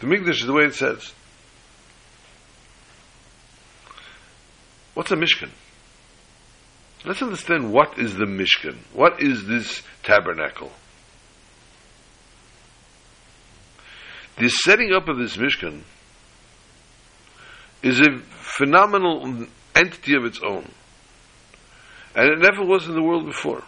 The 0.00 0.06
Mikdash 0.06 0.40
is 0.40 0.46
the 0.46 0.52
way 0.52 0.64
it 0.64 0.74
says. 0.74 1.12
What's 4.94 5.12
a 5.12 5.16
Mishkan? 5.16 5.50
Let's 7.04 7.22
understand 7.22 7.72
what 7.72 8.00
is 8.00 8.16
the 8.16 8.24
Mishkan. 8.24 8.78
What 8.92 9.22
is 9.22 9.46
this 9.46 9.84
tabernacle? 10.02 10.72
The 14.38 14.48
setting 14.48 14.92
up 14.92 15.06
of 15.06 15.18
this 15.18 15.36
Mishkan 15.36 15.82
is 17.84 18.00
a 18.00 18.18
phenomenal 18.18 19.46
entity 19.78 20.14
of 20.14 20.24
its 20.24 20.40
own. 20.42 20.68
And 22.14 22.32
it 22.32 22.38
never 22.38 22.64
was 22.64 22.86
in 22.86 22.94
the 22.94 23.02
world 23.02 23.26
before. 23.26 23.62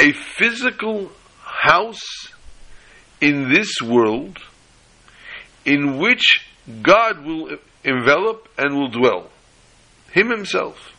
A 0.00 0.12
physical 0.12 1.10
house 1.40 2.28
in 3.20 3.52
this 3.52 3.80
world 3.80 4.38
in 5.64 5.98
which 5.98 6.22
God 6.82 7.24
will 7.24 7.56
envelop 7.84 8.48
and 8.58 8.74
will 8.74 8.88
dwell. 8.88 9.30
Him 10.12 10.30
himself. 10.30 10.92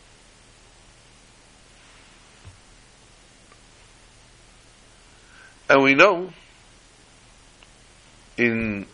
And 5.70 5.84
we 5.84 5.96
know 5.96 6.30
in 8.38 8.86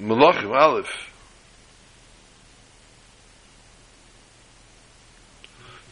Malachim 0.00 0.56
Aleph, 0.56 1.12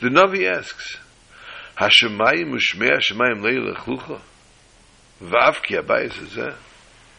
the 0.00 0.08
Navi 0.08 0.50
asks, 0.50 0.98
Hashemayim 1.78 2.54
ushmei 2.54 2.98
Hashemayim 2.98 3.40
leilach 3.40 3.84
lucha, 3.84 4.20
v'avki 5.22 5.80
abayis 5.82 6.12
hazeh, 6.12 6.54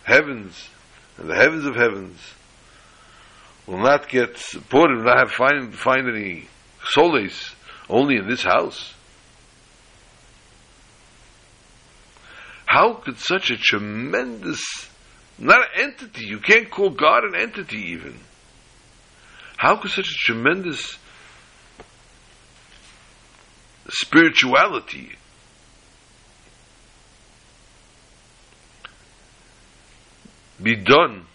heavens, 0.04 0.70
and 1.18 1.30
the 1.30 1.36
heavens 1.36 1.66
of 1.66 1.76
heavens, 1.76 2.20
will 3.66 3.80
not 3.80 4.08
get 4.10 4.38
supported, 4.38 4.98
will 4.98 5.06
not 5.06 5.20
have 5.20 5.32
find, 5.32 5.74
find 5.74 6.08
any 6.08 6.48
solace 6.90 7.56
only 7.90 8.18
in 8.18 8.28
this 8.28 8.44
house. 8.44 8.94
How 12.66 12.94
could 12.94 13.18
such 13.18 13.50
a 13.50 13.58
tremendous, 13.58 14.62
not 15.38 15.62
an 15.62 15.84
entity, 15.84 16.26
you 16.26 16.40
can't 16.40 16.70
call 16.70 16.90
God 16.92 17.24
an 17.24 17.36
entity 17.36 17.92
even. 17.92 18.20
How 19.56 19.78
could 19.78 19.92
such 19.92 20.10
a 20.10 20.32
tremendous 20.32 20.98
spirituality 23.90 25.12
be 30.62 30.76
done 30.76 31.26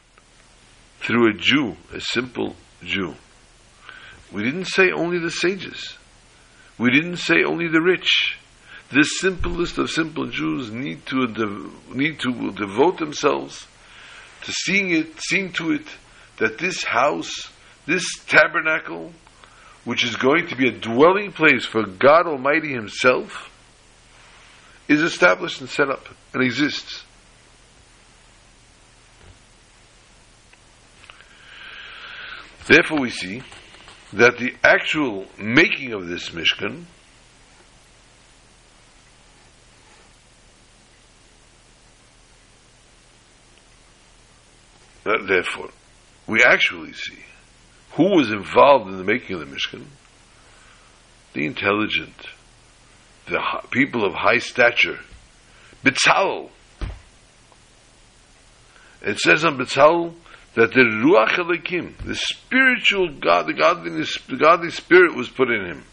through 1.01 1.31
a 1.31 1.35
Jew, 1.35 1.77
a 1.93 2.01
simple 2.01 2.57
Jew? 2.83 3.15
We 4.33 4.43
didn't 4.43 4.67
say 4.67 4.91
only 4.91 5.19
the 5.19 5.31
sages. 5.31 5.97
We 6.79 6.91
didn't 6.91 7.19
say 7.19 7.45
only 7.45 7.69
the 7.69 7.83
rich. 7.83 8.39
The 8.91 9.05
simplest 9.05 9.79
of 9.79 9.91
simple 9.91 10.27
Jews 10.27 10.71
need 10.71 11.07
to 11.07 11.27
need 11.93 12.21
to 12.21 12.53
devote 12.53 12.99
themselves 12.99 13.67
to 14.43 14.53
seeing 14.53 14.91
it, 14.91 15.19
seeing 15.29 15.53
to 15.53 15.73
it 15.73 15.87
that 16.39 16.59
this 16.59 16.85
house, 16.85 17.51
this 17.87 18.05
tabernacle, 18.27 19.13
which 19.85 20.05
is 20.05 20.17
going 20.17 20.47
to 20.49 20.57
be 20.57 20.69
a 20.69 20.73
dwelling 20.73 21.33
place 21.33 21.65
for 21.65 21.85
God 21.85 22.27
Almighty 22.27 22.73
Himself, 22.73 23.51
is 24.89 25.01
established 25.01 25.61
and 25.61 25.69
set 25.69 25.89
up 25.89 26.09
and 26.35 26.43
exists. 26.43 27.05
Therefore, 32.67 33.01
we 33.01 33.11
see 33.11 33.43
that 34.13 34.39
the 34.39 34.55
actual 34.63 35.27
making 35.39 35.93
of 35.93 36.07
this 36.07 36.31
Mishkan 36.31 36.85
therefore 45.27 45.71
we 46.27 46.43
actually 46.45 46.93
see 46.93 47.19
who 47.95 48.17
was 48.17 48.31
involved 48.31 48.91
in 48.91 48.99
the 48.99 49.05
making 49.05 49.35
of 49.37 49.41
the 49.41 49.57
Mishkan 49.57 49.85
the 51.33 51.47
intelligent 51.47 52.15
the 53.27 53.41
people 53.71 54.05
of 54.05 54.13
high 54.15 54.39
stature 54.39 54.99
Bitzal 55.85 56.51
it 59.03 59.19
says 59.19 59.45
on 59.45 59.59
Bitzal 59.59 60.15
that 60.55 60.73
the 60.73 60.81
Ruach 60.81 61.37
Elikim, 61.39 61.97
the 62.05 62.15
spiritual 62.15 63.09
God, 63.09 63.47
the 63.47 63.55
godliness, 63.55 64.19
the 64.29 64.37
godly 64.37 64.71
spirit 64.71 65.15
was 65.15 65.29
put 65.29 65.51
in 65.51 65.65
him. 65.65 65.85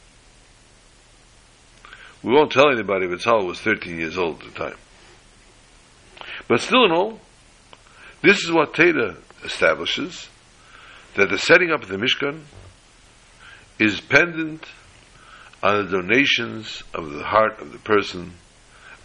We 2.21 2.33
won't 2.33 2.51
tell 2.51 2.69
anybody 2.69 3.07
Bitzal 3.07 3.47
was 3.47 3.59
13 3.59 3.97
years 3.97 4.17
old 4.17 4.43
at 4.43 4.53
the 4.53 4.59
time. 4.59 4.77
But 6.47 6.61
still 6.61 6.85
in 6.85 6.91
all, 6.91 7.19
this 8.21 8.43
is 8.43 8.51
what 8.51 8.73
Teda 8.73 9.17
establishes, 9.43 10.29
that 11.19 11.29
the 11.29 11.37
setting 11.37 11.69
up 11.69 11.83
of 11.83 11.89
the 11.89 11.97
Mishkan 11.97 12.43
is 13.77 13.99
pendant 13.99 14.65
on 15.61 15.85
the 15.85 15.91
donations 15.91 16.81
of 16.93 17.11
the 17.11 17.23
heart 17.23 17.59
of 17.59 17.73
the 17.73 17.77
person 17.79 18.31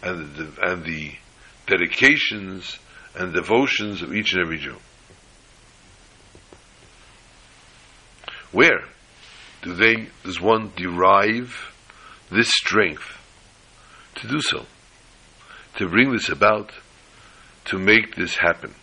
and 0.01 0.33
the, 0.33 0.47
and 0.61 0.85
the 0.85 1.11
dedications 1.67 2.79
and 3.15 3.33
devotions 3.33 4.01
of 4.01 4.13
each 4.13 4.31
and 4.31 4.41
every 4.41 4.57
Jew. 4.57 4.77
Where 8.53 8.85
do 9.61 9.73
they, 9.73 10.07
does 10.23 10.39
one 10.39 10.71
derive 10.77 11.75
this 12.31 12.47
strength 12.47 13.17
to 14.15 14.27
do 14.29 14.39
so? 14.39 14.65
To 15.79 15.89
bring 15.89 16.13
this 16.13 16.29
about, 16.29 16.71
to 17.65 17.77
make 17.77 18.15
this 18.15 18.37
happen. 18.37 18.73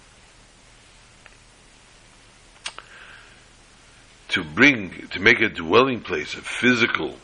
To 4.32 4.44
bring, 4.44 5.08
to 5.12 5.20
make 5.20 5.40
a 5.40 5.48
dwelling 5.48 6.00
place, 6.00 6.34
a 6.34 6.40
physical 6.40 7.16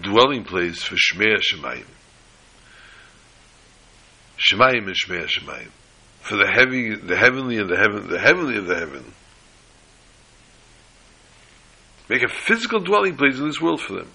dwelling 0.00 0.44
place 0.44 0.82
for 0.82 0.94
Shmei 0.94 1.36
Shemayim. 1.40 1.86
Shemayim 4.38 4.86
and 4.86 4.94
Shmei 4.94 5.26
Shemayim. 5.26 5.70
For 6.20 6.36
the 6.36 6.46
heavy, 6.46 6.94
the 6.94 7.16
heavenly 7.16 7.58
and 7.58 7.68
the 7.68 7.76
heaven, 7.76 8.08
the 8.08 8.18
heavenly 8.18 8.56
of 8.56 8.66
the 8.66 8.76
heaven. 8.76 9.12
Make 12.08 12.22
a 12.22 12.28
physical 12.28 12.80
dwelling 12.80 13.16
place 13.16 13.38
in 13.38 13.46
this 13.46 13.60
world 13.60 13.80
for 13.80 13.94
them. 13.94 14.10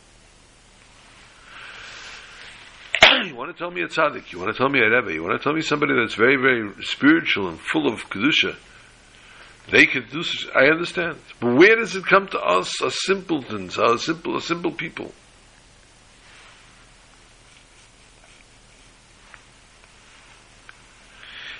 you 3.27 3.35
want 3.35 3.51
to 3.51 3.57
tell 3.57 3.71
me 3.71 3.81
a 3.81 3.87
tzaddik, 3.87 4.31
you 4.31 4.39
want 4.39 4.51
to 4.51 4.57
tell 4.57 4.69
me 4.69 4.79
a 4.79 4.89
rebbe, 4.89 5.13
you 5.13 5.23
want 5.23 5.39
to 5.39 5.43
tell 5.43 5.53
me 5.53 5.61
somebody 5.61 5.93
that's 5.95 6.15
very, 6.15 6.35
very 6.35 6.71
spiritual 6.83 7.49
and 7.49 7.59
full 7.59 7.87
of 7.87 8.09
kedusha. 8.09 8.55
They 9.71 9.85
could 9.85 10.09
do. 10.09 10.23
such- 10.23 10.49
I 10.55 10.69
understand, 10.69 11.19
but 11.39 11.55
where 11.55 11.75
does 11.75 11.95
it 11.95 12.05
come 12.05 12.27
to 12.29 12.39
us, 12.39 12.81
as 12.81 13.05
simpletons, 13.05 13.77
as 13.77 14.03
simple, 14.03 14.35
as 14.37 14.45
simple 14.45 14.71
people? 14.71 15.13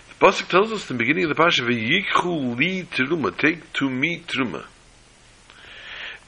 The 0.10 0.28
pasuk 0.28 0.50
tells 0.50 0.72
us 0.72 0.90
in 0.90 0.98
the 0.98 1.04
beginning 1.04 1.30
of 1.30 1.36
the 1.36 1.44
pasuk, 1.44 1.68
"V'yikhu 1.68 2.58
li 2.58 2.84
truma," 2.84 3.38
take 3.38 3.72
to 3.74 3.90
me 3.90 4.24
truma. 4.28 4.66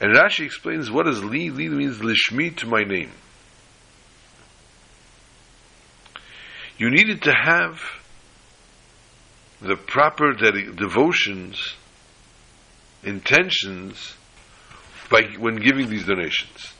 And 0.00 0.14
Rashi 0.14 0.44
explains 0.44 0.90
what 0.90 1.06
does 1.06 1.22
li? 1.22 1.50
Li 1.50 1.68
means 1.68 1.98
lishmi 1.98 2.56
to 2.56 2.66
my 2.66 2.84
name. 2.84 3.12
You 6.78 6.90
needed 6.90 7.22
to 7.22 7.32
have 7.32 8.01
the 9.62 9.76
proper 9.76 10.32
devotions, 10.32 11.74
intentions, 13.04 14.14
by 15.08 15.22
when 15.38 15.56
giving 15.56 15.88
these 15.88 16.04
donations. 16.04 16.72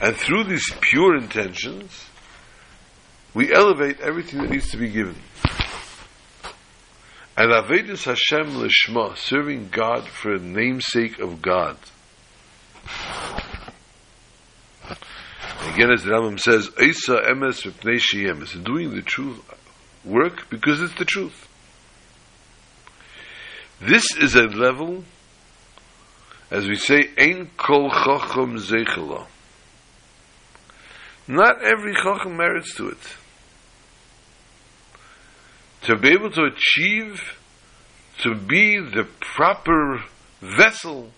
And 0.00 0.16
through 0.16 0.44
these 0.44 0.72
pure 0.80 1.16
intentions, 1.16 2.04
we 3.32 3.52
elevate 3.52 4.00
everything 4.00 4.42
that 4.42 4.50
needs 4.50 4.70
to 4.70 4.76
be 4.76 4.90
given. 4.90 5.16
And 7.36 7.50
Avedis 7.50 8.04
Hashem 8.04 8.54
Lishma, 8.54 9.16
serving 9.16 9.70
God 9.72 10.06
for 10.06 10.38
the 10.38 10.44
namesake 10.44 11.18
of 11.18 11.42
God. 11.42 11.76
Again, 15.72 15.90
as 15.90 16.04
the 16.04 16.10
Rambam 16.10 16.38
says, 16.38 16.68
doing 18.62 18.94
the 18.94 19.02
truth 19.02 19.40
work 20.04 20.48
because 20.50 20.80
it's 20.80 20.94
the 20.94 21.04
truth. 21.04 21.48
This 23.80 24.04
is 24.20 24.34
a 24.34 24.44
level, 24.44 25.04
as 26.50 26.66
we 26.66 26.76
say, 26.76 27.10
Ein 27.18 27.50
kol 27.56 27.90
chacham 27.90 28.56
zeichela. 28.58 29.26
Not 31.26 31.62
every 31.62 31.94
chacham 31.94 32.36
merits 32.36 32.74
to 32.76 32.88
it 32.88 33.16
to 35.84 35.96
be 35.96 36.08
able 36.12 36.30
to 36.30 36.44
achieve, 36.44 37.38
to 38.22 38.34
be 38.34 38.78
the 38.78 39.06
proper 39.20 40.02
vessel 40.40 41.10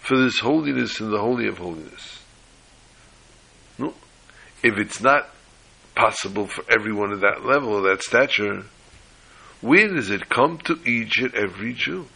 for 0.00 0.18
this 0.18 0.38
holiness 0.40 1.00
and 1.00 1.12
the 1.12 1.18
holy 1.18 1.46
of 1.46 1.58
holiness. 1.58 2.22
No, 3.78 3.94
if 4.62 4.76
it's 4.78 5.00
not 5.00 5.28
possible 5.94 6.46
for 6.46 6.64
everyone 6.70 7.12
at 7.12 7.20
that 7.20 7.44
level, 7.44 7.82
that 7.82 8.02
stature, 8.02 8.64
where 9.60 9.88
does 9.88 10.10
it 10.10 10.28
come 10.28 10.58
to 10.58 10.78
each 10.86 11.18
and 11.18 11.34
every 11.34 11.74
Jew? 11.74 12.06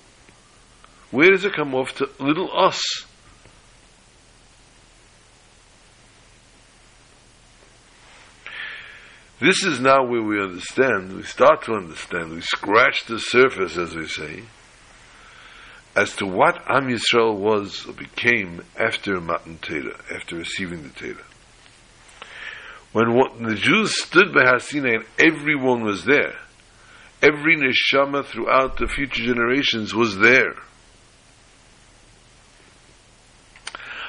Where 1.10 1.30
does 1.30 1.44
it 1.44 1.54
come 1.54 1.74
off 1.74 1.94
to 1.96 2.08
little 2.18 2.50
us? 2.56 2.82
This 9.40 9.64
is 9.64 9.78
now 9.78 10.04
where 10.04 10.22
we 10.22 10.40
understand, 10.40 11.16
we 11.16 11.22
start 11.24 11.64
to 11.64 11.74
understand, 11.74 12.30
we 12.30 12.40
scratch 12.40 13.04
the 13.06 13.18
surface, 13.18 13.76
as 13.76 13.94
we 13.94 14.06
say, 14.06 14.44
as 15.94 16.16
to 16.16 16.26
what 16.26 16.56
Am 16.68 16.88
Yisrael 16.88 17.36
was 17.36 17.84
or 17.86 17.92
became 17.92 18.64
after 18.76 19.20
Matan 19.20 19.58
Torah, 19.58 20.00
after 20.14 20.36
receiving 20.36 20.82
the 20.82 20.88
Torah. 20.88 21.24
When 22.94 23.12
what, 23.12 23.36
the 23.42 23.56
Jews 23.56 24.00
stood 24.00 24.32
by 24.32 24.44
Hasina 24.44 24.94
and 24.94 25.04
everyone 25.18 25.82
was 25.82 26.04
there, 26.04 26.36
every 27.20 27.56
neshama 27.56 28.24
throughout 28.24 28.78
the 28.78 28.86
future 28.86 29.24
generations 29.24 29.92
was 29.92 30.16
there. 30.18 30.54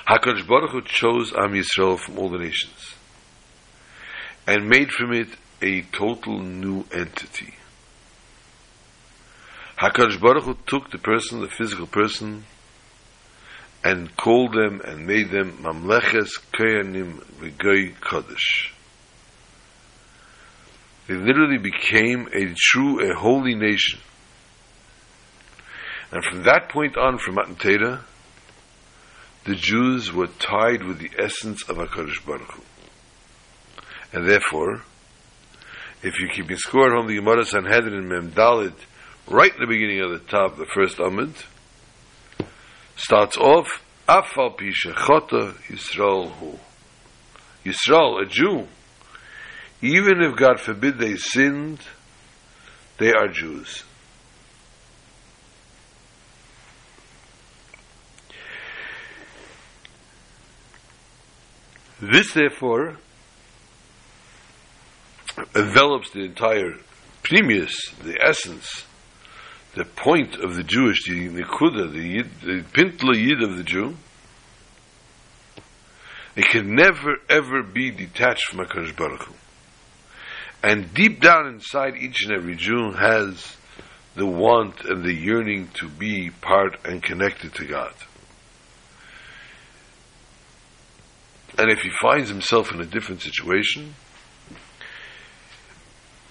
HaKadosh 0.07 0.47
Baruch 0.47 0.69
Hu 0.69 0.81
chose 0.83 1.33
Am 1.33 1.53
Yisrael 1.53 1.97
from 1.97 2.19
all 2.19 2.29
the 2.29 2.37
nations 2.37 2.93
and 4.45 4.69
made 4.69 4.91
from 4.91 5.13
it 5.13 5.29
a 5.63 5.81
total 5.91 6.37
new 6.37 6.85
entity. 6.93 7.55
HaKadosh 9.79 10.21
Baruch 10.21 10.43
Hu 10.43 10.57
took 10.67 10.91
the 10.91 10.99
person, 10.99 11.41
the 11.41 11.47
physical 11.47 11.87
person, 11.87 12.45
and 13.85 14.17
called 14.17 14.51
them 14.51 14.81
and 14.83 15.05
made 15.05 15.29
them 15.29 15.59
Mamleches 15.61 16.31
Koyanim 16.51 17.23
Regoy 17.39 17.93
Kodesh. 17.99 18.71
They 21.07 21.13
literally 21.13 21.59
became 21.59 22.27
a 22.33 22.51
true, 22.57 23.11
a 23.11 23.15
holy 23.15 23.53
nation. 23.53 23.99
And 26.11 26.23
from 26.23 26.43
that 26.43 26.69
point 26.69 26.97
on, 26.97 27.19
from 27.19 27.35
Matan 27.35 27.55
Torah, 27.57 28.03
the 29.45 29.53
Jews 29.53 30.11
were 30.11 30.27
tied 30.39 30.83
with 30.83 30.97
the 30.97 31.11
essence 31.19 31.69
of 31.69 31.77
HaKadosh 31.77 32.25
Baruch 32.25 32.51
Hu. 32.53 32.63
And 34.13 34.27
therefore, 34.27 34.81
if 36.01 36.19
you 36.19 36.27
keep 36.33 36.49
in 36.49 36.57
score 36.57 36.87
at 36.87 36.97
home, 36.97 37.05
the 37.05 37.17
Gemara 37.17 37.45
Sanhedrin 37.45 38.07
Mem 38.07 38.31
Dalit, 38.31 38.73
right 39.27 39.53
in 39.53 39.59
the 39.59 39.67
beginning 39.67 40.01
of 40.01 40.09
the 40.09 40.25
top, 40.27 40.57
the 40.57 40.65
first 40.65 40.97
Amid, 40.97 41.35
starts 42.95 43.37
off, 43.37 43.83
Afal 44.07 44.57
Pisha 44.57 44.95
Chota 44.95 45.55
Yisrael 45.67 46.31
Hu. 46.33 46.57
Yisrael, 47.65 48.21
a 48.21 48.25
Jew, 48.25 48.67
even 49.81 50.21
if 50.21 50.35
God 50.35 50.59
forbid 50.59 50.99
they 50.99 51.15
sinned, 51.15 51.79
they 52.97 53.11
are 53.11 53.27
Jews. 53.27 53.83
This, 62.01 62.33
therefore, 62.33 62.97
envelops 65.55 66.11
the 66.11 66.21
entire 66.21 66.75
premius, 67.23 67.73
the 68.03 68.17
essence, 68.23 68.85
the 69.75 69.85
point 69.85 70.35
of 70.35 70.55
the 70.55 70.63
Jewish, 70.63 71.03
the 71.05 71.29
nikuda, 71.29 71.91
the, 71.91 71.99
yid, 71.99 72.29
the 72.41 72.63
pintla 72.71 73.15
yid 73.15 73.43
of 73.43 73.57
the 73.57 73.63
Jew. 73.63 73.95
It 76.35 76.45
can 76.45 76.75
never 76.75 77.17
ever 77.29 77.61
be 77.63 77.91
detached 77.91 78.45
from 78.45 78.65
HaKadosh 78.65 78.95
Baruch 78.95 79.23
Hu. 79.23 79.33
And 80.63 80.93
deep 80.93 81.21
down 81.21 81.47
inside 81.47 81.95
each 81.95 82.25
and 82.25 82.33
every 82.33 82.55
Jew 82.55 82.91
has 82.91 83.55
the 84.15 84.25
want 84.25 84.83
and 84.85 85.03
the 85.03 85.13
yearning 85.13 85.69
to 85.75 85.89
be 85.89 86.29
part 86.29 86.77
and 86.85 87.03
connected 87.03 87.53
to 87.55 87.65
God. 87.65 87.93
And 91.57 91.69
if 91.69 91.79
he 91.79 91.89
finds 92.01 92.29
himself 92.29 92.73
in 92.73 92.81
a 92.81 92.85
different 92.85 93.21
situation, 93.21 93.93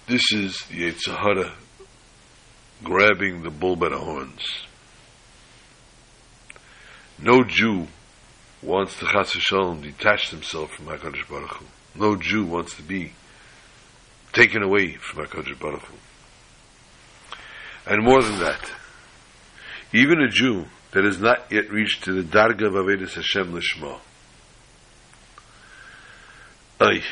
this 0.06 0.32
is 0.32 0.58
the 0.70 0.90
Yetzer 0.90 1.16
Hara 1.16 1.52
grabbing 2.82 3.42
the 3.42 3.50
bull 3.50 3.76
by 3.76 3.88
the 3.88 3.98
horns. 3.98 4.66
No 7.18 7.44
Jew 7.44 7.86
wants 8.62 8.98
to 8.98 9.06
Chas 9.06 9.30
Shalom 9.30 9.82
detach 9.82 10.30
himself 10.30 10.72
from 10.72 10.86
HaKadosh 10.86 11.28
Baruch 11.28 11.54
Hu. 11.54 11.66
No 11.94 12.16
Jew 12.16 12.44
wants 12.44 12.74
to 12.76 12.82
be 12.82 13.12
taken 14.32 14.62
away 14.62 14.94
from 14.94 15.24
HaKadosh 15.24 15.58
Baruch 15.58 15.82
Hu. 15.82 15.96
And 17.86 18.02
more 18.02 18.22
than 18.22 18.40
that, 18.40 18.72
even 19.92 20.20
a 20.20 20.28
Jew 20.28 20.66
that 20.92 21.04
has 21.04 21.20
not 21.20 21.52
yet 21.52 21.70
reached 21.70 22.04
to 22.04 22.12
the 22.12 22.22
Darga 22.22 22.66
of 22.66 22.72
Avedis 22.72 23.14
Hashem 23.14 23.52
Lishma, 23.52 24.00
Oy. 26.82 27.02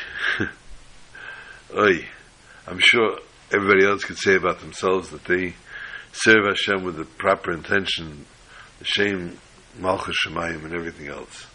Oy. 1.75 2.07
I'm 2.67 2.79
sure 2.79 3.19
everybody 3.53 3.85
else 3.85 4.03
could 4.03 4.17
say 4.17 4.35
about 4.35 4.59
themselves 4.59 5.09
that 5.11 5.23
they 5.25 5.53
serve 6.11 6.45
Hashem 6.45 6.83
with 6.83 6.97
the 6.97 7.05
proper 7.05 7.51
intention, 7.51 8.25
the 8.79 8.85
shame, 8.85 9.37
Malchus 9.79 10.15
Shemayim, 10.25 10.63
and 10.65 10.73
everything 10.73 11.07
else. 11.07 11.45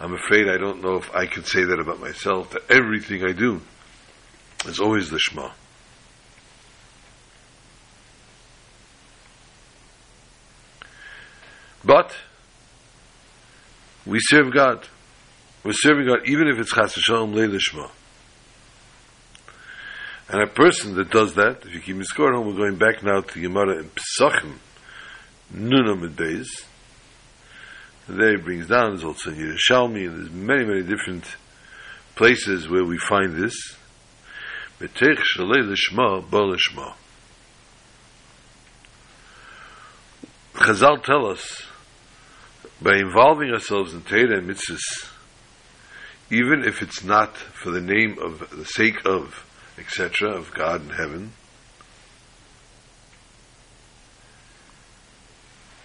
I'm 0.00 0.14
afraid 0.14 0.48
I 0.48 0.58
don't 0.58 0.82
know 0.82 0.96
if 0.96 1.14
I 1.14 1.26
could 1.26 1.46
say 1.46 1.64
that 1.64 1.78
about 1.78 2.00
myself, 2.00 2.50
that 2.50 2.70
everything 2.70 3.24
I 3.24 3.32
do 3.32 3.60
is 4.66 4.80
always 4.80 5.10
the 5.10 5.18
Shema. 5.18 5.50
But 11.84 12.16
we 14.06 14.18
serve 14.20 14.52
God. 14.52 14.86
We're 15.64 15.72
serving 15.72 16.06
God 16.06 16.20
even 16.26 16.48
if 16.48 16.58
it's 16.58 16.72
Chas 16.72 16.92
Shalom 16.92 17.34
Leilishma. 17.34 17.90
And 20.32 20.40
a 20.40 20.46
person 20.46 20.94
that 20.94 21.10
does 21.10 21.34
that, 21.34 21.58
if 21.66 21.74
you 21.74 21.80
keep 21.80 22.02
score 22.04 22.32
home, 22.32 22.46
we're 22.46 22.54
going 22.54 22.78
back 22.78 23.02
now 23.02 23.20
to 23.20 23.40
Gemara 23.40 23.80
in 23.80 23.90
Pesachim, 23.90 24.54
Nunam 25.54 26.04
and 26.04 26.16
Beis. 26.16 26.48
There 28.08 28.38
he 28.38 28.42
brings 28.42 28.66
down, 28.66 28.92
there's 28.92 29.04
also 29.04 29.30
in 29.30 29.36
Yerushalmi, 29.36 30.06
and 30.06 30.18
there's 30.18 30.30
many, 30.30 30.64
many 30.64 30.82
different 30.84 31.26
places 32.14 32.66
where 32.66 32.82
we 32.82 32.96
find 32.96 33.36
this. 33.36 33.76
Betech 34.80 35.18
Shalei 35.36 35.70
Lishma, 35.70 36.28
Ba 36.30 36.38
Lishma. 36.38 36.94
Chazal 40.54 41.04
tell 41.04 41.26
us, 41.26 41.62
by 42.80 42.96
involving 42.96 43.50
ourselves 43.50 43.92
in 43.92 44.00
Torah 44.00 44.38
and 44.38 44.48
mitzvahs, 44.48 45.10
even 46.30 46.64
if 46.64 46.80
it's 46.80 47.04
not 47.04 47.36
for 47.36 47.70
the 47.70 47.82
name 47.82 48.16
of 48.18 48.48
the 48.48 48.64
sake 48.64 49.04
of 49.04 49.44
etc 49.78 50.30
of 50.30 50.52
God 50.54 50.82
in 50.82 50.90
heaven 50.90 51.32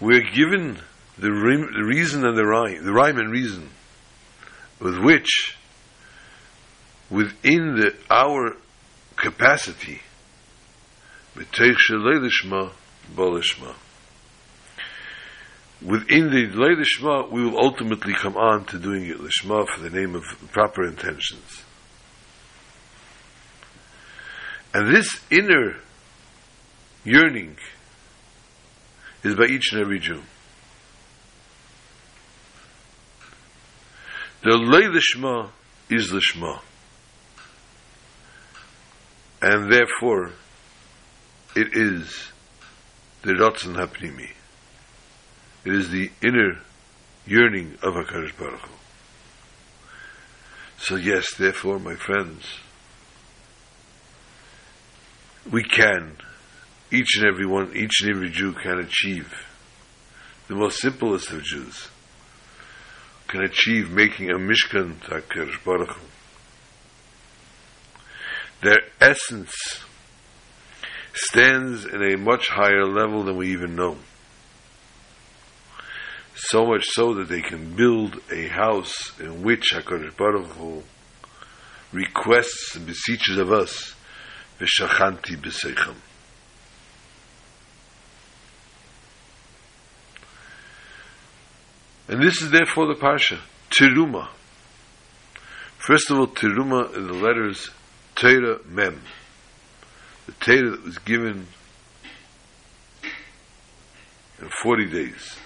we're 0.00 0.30
given 0.34 0.78
the, 1.18 1.32
rim, 1.32 1.72
the 1.72 1.84
reason 1.84 2.24
and 2.24 2.36
the 2.36 2.44
rhyme 2.44 2.84
the 2.84 2.92
rhyme 2.92 3.18
and 3.18 3.30
reason 3.30 3.70
with 4.80 4.98
which 4.98 5.56
within 7.10 7.76
the 7.76 7.94
our 8.10 8.56
capacity 9.16 10.02
within 15.80 16.30
the 16.30 16.48
Leilishma, 16.48 17.30
we 17.30 17.44
will 17.44 17.58
ultimately 17.58 18.12
come 18.14 18.36
on 18.36 18.64
to 18.66 18.78
doing 18.78 19.06
it 19.06 19.18
Lishma 19.18 19.66
for 19.68 19.80
the 19.80 19.90
name 19.90 20.14
of 20.14 20.24
proper 20.52 20.84
intentions. 20.84 21.62
And 24.74 24.94
this 24.94 25.20
inner 25.30 25.76
yearning 27.04 27.56
is 29.24 29.34
by 29.34 29.46
each 29.46 29.72
and 29.72 29.80
every 29.80 29.98
Jew. 29.98 30.22
The 34.42 34.50
Leilishma 34.50 35.50
is 35.90 36.10
the 36.10 36.18
Lishma. 36.20 36.60
And 39.40 39.72
therefore, 39.72 40.32
it 41.56 41.68
is 41.72 42.30
the 43.22 43.32
Ratzon 43.32 43.74
HaPnimi. 43.74 44.30
It 45.64 45.74
is 45.74 45.90
the 45.90 46.10
inner 46.22 46.60
yearning 47.26 47.78
of 47.82 47.94
HaKadosh 47.94 48.36
Baruch 48.38 48.60
Hu. 48.60 48.74
So 50.78 50.96
yes, 50.96 51.34
therefore, 51.34 51.78
my 51.78 51.94
friends, 51.96 52.44
we 55.50 55.62
can, 55.62 56.16
each 56.90 57.16
and 57.18 57.26
every 57.26 57.46
one, 57.46 57.76
each 57.76 58.02
and 58.02 58.10
every 58.10 58.30
Jew 58.30 58.52
can 58.52 58.78
achieve, 58.78 59.32
the 60.48 60.54
most 60.54 60.80
simplest 60.80 61.30
of 61.30 61.42
Jews, 61.42 61.88
can 63.26 63.42
achieve 63.42 63.90
making 63.90 64.30
a 64.30 64.34
Mishkan 64.34 65.00
to 65.02 65.20
HaKadosh 65.20 65.64
Baruch 65.64 65.90
Hu. 65.90 66.06
Their 68.62 68.80
essence 69.00 69.54
stands 71.14 71.84
in 71.84 72.02
a 72.02 72.16
much 72.16 72.48
higher 72.48 72.86
level 72.86 73.24
than 73.24 73.36
we 73.36 73.52
even 73.52 73.76
know 73.76 73.98
so 76.40 76.64
much 76.64 76.84
so 76.86 77.14
that 77.14 77.28
they 77.28 77.40
can 77.40 77.74
build 77.74 78.20
a 78.32 78.46
house 78.46 79.18
in 79.18 79.42
which 79.42 79.72
HaKadosh 79.74 80.16
Baruch 80.16 80.46
Hu 80.52 80.82
requests 81.92 82.76
and 82.76 82.86
beseeches 82.86 83.38
of 83.38 83.50
us 83.50 83.94
v'shachanti 84.58 85.36
b'seichem. 85.36 85.94
And 92.08 92.22
this 92.22 92.40
is 92.40 92.50
therefore 92.50 92.86
the 92.86 92.94
Parsha, 92.94 93.38
Tiruma. 93.70 94.28
First 95.76 96.10
of 96.10 96.18
all, 96.18 96.26
Tiruma 96.26 96.88
is 96.96 97.06
the 97.06 97.12
letters 97.12 97.70
Teira 98.16 98.64
Mem. 98.66 99.00
the 100.26 100.32
Torah 100.32 100.70
that 100.70 100.84
was 100.84 100.98
given 100.98 101.46
in 104.40 104.48
40 104.62 104.90
days. 104.90 105.36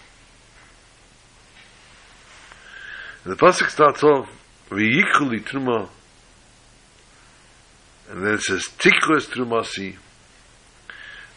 And 3.24 3.32
the 3.32 3.36
Pasuk 3.36 3.68
starts 3.70 4.02
off, 4.02 4.28
V'yichul 4.70 5.40
truma, 5.44 5.88
and 8.12 8.26
then 8.26 8.34
it 8.34 8.42
says, 8.42 8.64
Tikros 8.76 9.26
trumasi, 9.28 9.96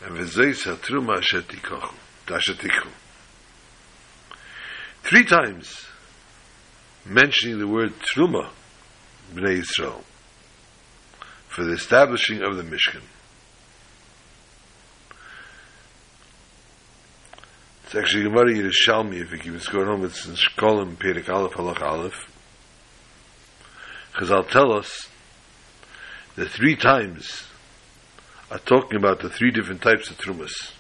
and 0.04 0.18
v'zeis 0.18 0.66
ha-truma 0.66 1.20
asher 1.20 1.42
tikochu, 1.42 1.94
asher. 2.30 2.90
Three 5.04 5.24
times, 5.24 5.86
mentioning 7.06 7.60
the 7.60 7.68
word 7.68 7.94
truma, 8.14 8.50
Bnei 9.34 9.62
Yisrael, 9.62 10.04
for 11.48 11.64
the 11.64 11.72
establishing 11.72 12.42
of 12.44 12.58
the 12.58 12.64
Mishkan. 12.64 13.04
It's 17.86 17.96
actually 17.96 18.24
Gemara 18.24 18.52
Yerushalmi, 18.52 19.22
if 19.22 19.32
you 19.32 19.38
keep 19.38 19.54
it 19.54 19.72
going 19.72 19.88
home, 19.88 20.04
it's 20.04 20.26
in 20.26 20.34
Shkolim, 20.34 20.98
Perek 20.98 21.30
Aleph, 21.30 21.54
Halach 21.54 21.82
Aleph. 21.82 22.30
Chazal 24.16 24.50
tell 24.50 24.74
us 24.74 25.08
that 26.36 26.50
three 26.50 26.76
times 26.76 27.44
are 28.52 28.60
talking 28.60 28.98
about 28.98 29.20
the 29.20 29.30
three 29.30 29.52
different 29.52 29.82
types 29.82 30.10
of 30.10 30.18
trumas. 30.18 30.72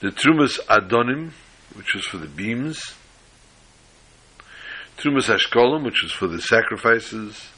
The 0.00 0.08
trumas 0.08 0.58
Adonim, 0.66 1.32
which 1.74 1.94
was 1.94 2.04
for 2.04 2.18
the 2.18 2.26
beams, 2.26 2.94
Trumas 4.96 5.28
Ashkolim, 5.28 5.84
which 5.84 6.02
was 6.02 6.12
for 6.12 6.28
the 6.28 6.40
sacrifices, 6.40 7.48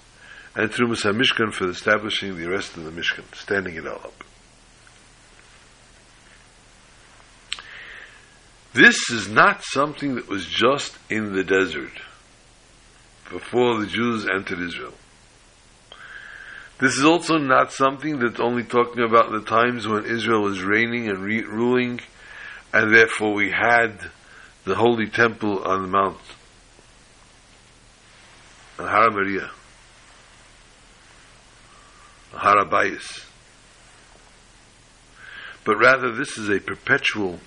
and 0.55 0.71
Trumas 0.71 1.05
HaMishkan 1.05 1.53
for 1.53 1.69
establishing 1.69 2.37
the 2.37 2.49
rest 2.49 2.77
of 2.77 2.85
the 2.85 2.91
Mishkan, 2.91 3.35
standing 3.35 3.77
it 3.77 3.87
all 3.87 3.97
up. 3.97 4.25
This 8.73 9.11
is 9.11 9.29
not 9.29 9.63
something 9.65 10.17
that 10.17 10.29
was 10.29 10.47
just 10.47 10.97
in 11.09 11.35
the 11.35 11.45
desert 11.45 12.01
before 13.31 13.81
the 13.81 13.87
Jews 13.87 14.27
entered 14.27 14.61
Israel. 14.61 14.95
This 16.79 16.97
is 16.97 17.05
also 17.05 17.39
not 17.39 17.73
something 17.73 18.19
that's 18.19 18.39
only 18.39 18.63
talking 18.63 19.03
about 19.03 19.31
the 19.31 19.41
times 19.41 19.89
when 19.89 20.05
Israel 20.05 20.43
was 20.43 20.63
reigning 20.63 21.09
and 21.09 21.25
re- 21.25 21.45
ruling, 21.45 22.01
and 22.73 22.95
therefore 22.95 23.33
we 23.33 23.51
had 23.51 24.11
the 24.65 24.75
holy 24.75 25.09
temple 25.09 25.65
on 25.65 25.83
the 25.83 25.89
Mount 25.89 26.19
on 28.79 28.87
Har 28.87 29.11
Moriah, 29.11 29.51
Har. 32.33 32.67
But 35.65 35.79
rather, 35.79 36.15
this 36.15 36.37
is 36.37 36.51
a 36.51 36.61
perpetual 36.61 37.41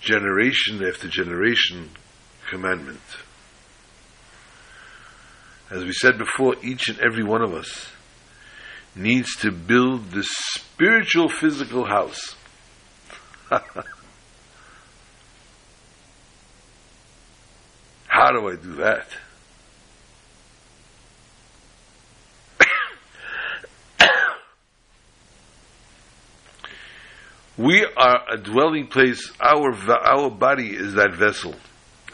generation 0.00 0.84
after 0.84 1.08
generation 1.08 1.90
commandment. 2.50 3.00
As 5.70 5.84
we 5.84 5.92
said 5.92 6.18
before, 6.18 6.56
each 6.64 6.88
and 6.88 6.98
every 6.98 7.22
one 7.22 7.42
of 7.42 7.54
us 7.54 7.86
needs 8.96 9.36
to 9.36 9.52
build 9.52 10.10
the 10.10 10.24
spiritual 10.24 11.28
physical 11.28 11.84
house. 11.84 12.34
How 18.08 18.32
do 18.32 18.48
I 18.48 18.56
do 18.56 18.74
that? 18.76 19.06
we 27.56 27.86
are 27.96 28.24
a 28.32 28.38
dwelling 28.38 28.88
place. 28.88 29.30
Our 29.40 29.72
our 29.90 30.30
body 30.30 30.70
is 30.74 30.94
that 30.94 31.14
vessel. 31.14 31.54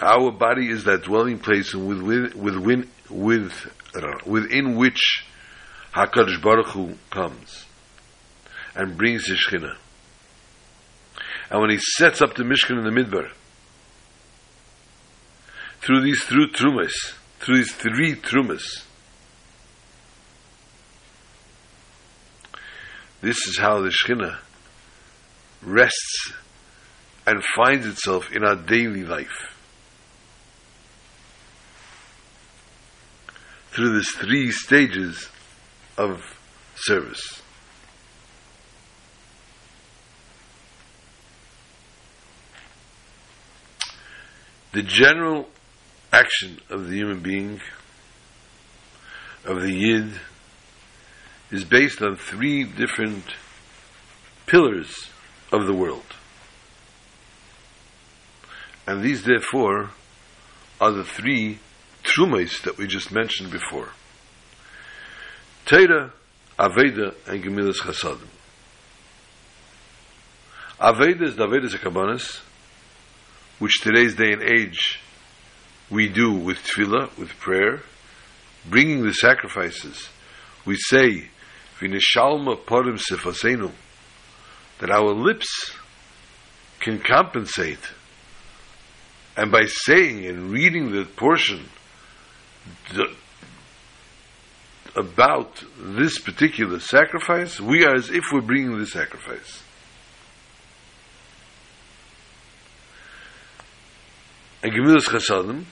Our 0.02 0.30
body 0.30 0.68
is 0.68 0.84
that 0.84 1.04
dwelling 1.04 1.38
place, 1.38 1.72
and 1.72 1.86
with 1.86 2.34
with 2.34 2.56
with, 3.10 3.72
uh, 3.94 4.18
within 4.24 4.76
which 4.76 5.24
Hakadosh 5.94 6.42
Baruch 6.42 6.68
Hu 6.68 6.94
comes 7.10 7.64
and 8.74 8.96
brings 8.96 9.26
His 9.26 9.38
Shechina. 9.38 9.76
And 11.50 11.60
when 11.60 11.70
He 11.70 11.78
sets 11.78 12.20
up 12.20 12.34
the 12.34 12.42
Mishkan 12.42 12.78
in 12.78 12.84
the 12.84 12.90
Midbar, 12.90 13.30
through 15.80 16.02
these 16.02 16.22
through 16.24 16.50
trumas, 16.50 16.92
through 17.38 17.58
these 17.58 17.72
three 17.72 18.14
trumas, 18.14 18.82
this 23.20 23.46
is 23.46 23.58
how 23.58 23.80
the 23.80 23.90
Shechina 23.90 24.38
rests 25.62 26.32
and 27.26 27.42
finds 27.56 27.86
itself 27.86 28.30
in 28.32 28.44
our 28.44 28.56
daily 28.56 29.04
life. 29.04 29.55
Through 33.76 33.92
these 33.92 34.12
three 34.12 34.50
stages 34.52 35.28
of 35.98 36.22
service. 36.76 37.42
The 44.72 44.80
general 44.80 45.50
action 46.10 46.58
of 46.70 46.88
the 46.88 46.96
human 46.96 47.20
being, 47.20 47.60
of 49.44 49.60
the 49.60 49.74
Yid, 49.74 50.20
is 51.50 51.64
based 51.64 52.00
on 52.00 52.16
three 52.16 52.64
different 52.64 53.24
pillars 54.46 55.10
of 55.52 55.66
the 55.66 55.74
world. 55.74 56.14
And 58.86 59.02
these, 59.02 59.24
therefore, 59.24 59.90
are 60.80 60.92
the 60.92 61.04
three 61.04 61.58
trumas 62.16 62.62
that 62.62 62.78
we 62.78 62.86
just 62.86 63.12
mentioned 63.12 63.50
before. 63.50 63.90
Teira, 65.66 66.12
Aveda, 66.58 67.14
and 67.26 67.42
Gemilas 67.42 67.78
Chasadim. 67.78 68.28
Aveda 70.80 71.22
is 71.22 71.36
the 71.36 71.46
Avedas 71.46 71.74
HaKabanas, 71.76 72.40
which 73.58 73.80
today's 73.80 74.14
day 74.14 74.32
and 74.32 74.42
age 74.42 75.00
we 75.90 76.08
do 76.08 76.32
with 76.32 76.58
tefillah, 76.58 77.16
with 77.18 77.30
prayer, 77.38 77.82
bringing 78.68 79.02
the 79.02 79.14
sacrifices. 79.14 80.08
We 80.64 80.76
say, 80.76 81.28
V'nishalma 81.80 82.58
parim 82.64 82.98
sifasenu, 82.98 83.72
that 84.78 84.90
our 84.90 85.12
lips 85.12 85.72
can 86.80 86.98
compensate. 86.98 87.78
And 89.36 89.50
by 89.50 89.66
saying 89.66 90.26
and 90.26 90.50
reading 90.50 90.92
the 90.92 91.04
portion 91.04 91.68
the, 92.92 93.14
about 94.96 95.62
this 95.78 96.18
particular 96.18 96.80
sacrifice, 96.80 97.60
we 97.60 97.84
are 97.84 97.94
as 97.94 98.10
if 98.10 98.24
we're 98.32 98.40
bringing 98.40 98.78
the 98.78 98.86
sacrifice. 98.86 99.62
And 104.62 104.72
Gemilas 104.72 105.04
Chasadim, 105.04 105.64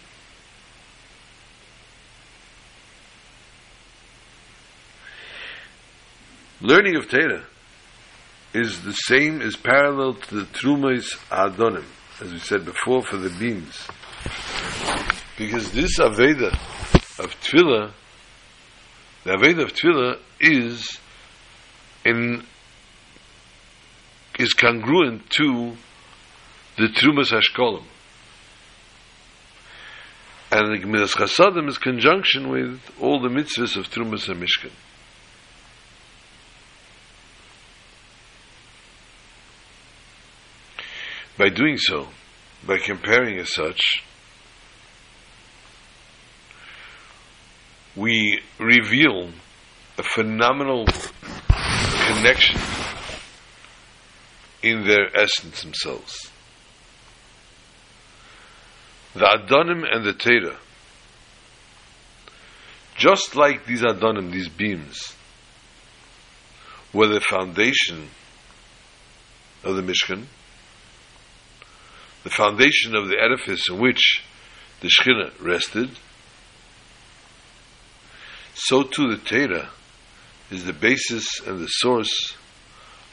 learning 6.60 6.96
of 6.96 7.08
Torah 7.08 7.44
is 8.52 8.82
the 8.82 8.92
same, 8.92 9.40
is 9.40 9.56
parallel 9.56 10.14
to 10.14 10.34
the 10.34 10.44
Trumas 10.44 11.06
Adonim, 11.28 11.84
as 12.20 12.30
we 12.30 12.38
said 12.38 12.64
before, 12.64 13.02
for 13.02 13.16
the 13.16 13.30
beams. 13.30 13.88
Because 15.36 15.72
this 15.72 15.98
Aveda 15.98 16.56
of 17.18 17.40
Tefillah, 17.40 17.92
the 19.24 19.30
Aveda 19.30 19.62
of 19.62 19.72
Tefillah 19.72 20.18
is 20.40 20.98
in 22.04 22.44
is 24.38 24.52
congruent 24.52 25.30
to 25.30 25.76
the 26.76 26.88
Trumas 26.88 27.30
Hashkolim. 27.30 27.84
And 30.50 30.72
the 30.72 30.84
Gemilas 30.84 31.14
Chasadim 31.14 31.68
is 31.68 31.78
conjunction 31.78 32.48
with 32.48 32.80
all 33.00 33.20
the 33.20 33.28
mitzvahs 33.28 33.76
of 33.76 33.90
Trumas 33.90 34.28
HaMishkan. 34.28 34.72
By 41.36 41.48
doing 41.48 41.78
so, 41.78 42.08
by 42.64 42.78
comparing 42.78 43.38
as 43.38 43.52
such, 43.52 44.04
we 47.96 48.40
reveal 48.58 49.30
a 49.98 50.02
phenomenal 50.02 50.86
connection 52.06 52.60
in 54.62 54.86
their 54.86 55.14
essence 55.16 55.62
themselves. 55.62 56.30
The 59.14 59.20
Adonim 59.20 59.84
and 59.88 60.04
the 60.04 60.12
Torah, 60.12 60.58
just 62.96 63.36
like 63.36 63.66
these 63.66 63.82
Adonim, 63.82 64.32
these 64.32 64.48
beams, 64.48 65.14
were 66.92 67.08
the 67.08 67.20
foundation 67.20 68.08
of 69.62 69.76
the 69.76 69.82
Mishkan, 69.82 70.24
the 72.24 72.30
foundation 72.30 72.96
of 72.96 73.08
the 73.08 73.16
edifice 73.20 73.68
in 73.68 73.78
which 73.78 74.24
the 74.80 74.88
Shekhinah 74.88 75.32
rested, 75.40 75.90
so 78.54 78.82
too 78.84 79.10
the 79.10 79.16
Torah 79.16 79.70
is 80.50 80.64
the 80.64 80.72
basis 80.72 81.40
and 81.46 81.58
the 81.58 81.66
source 81.66 82.34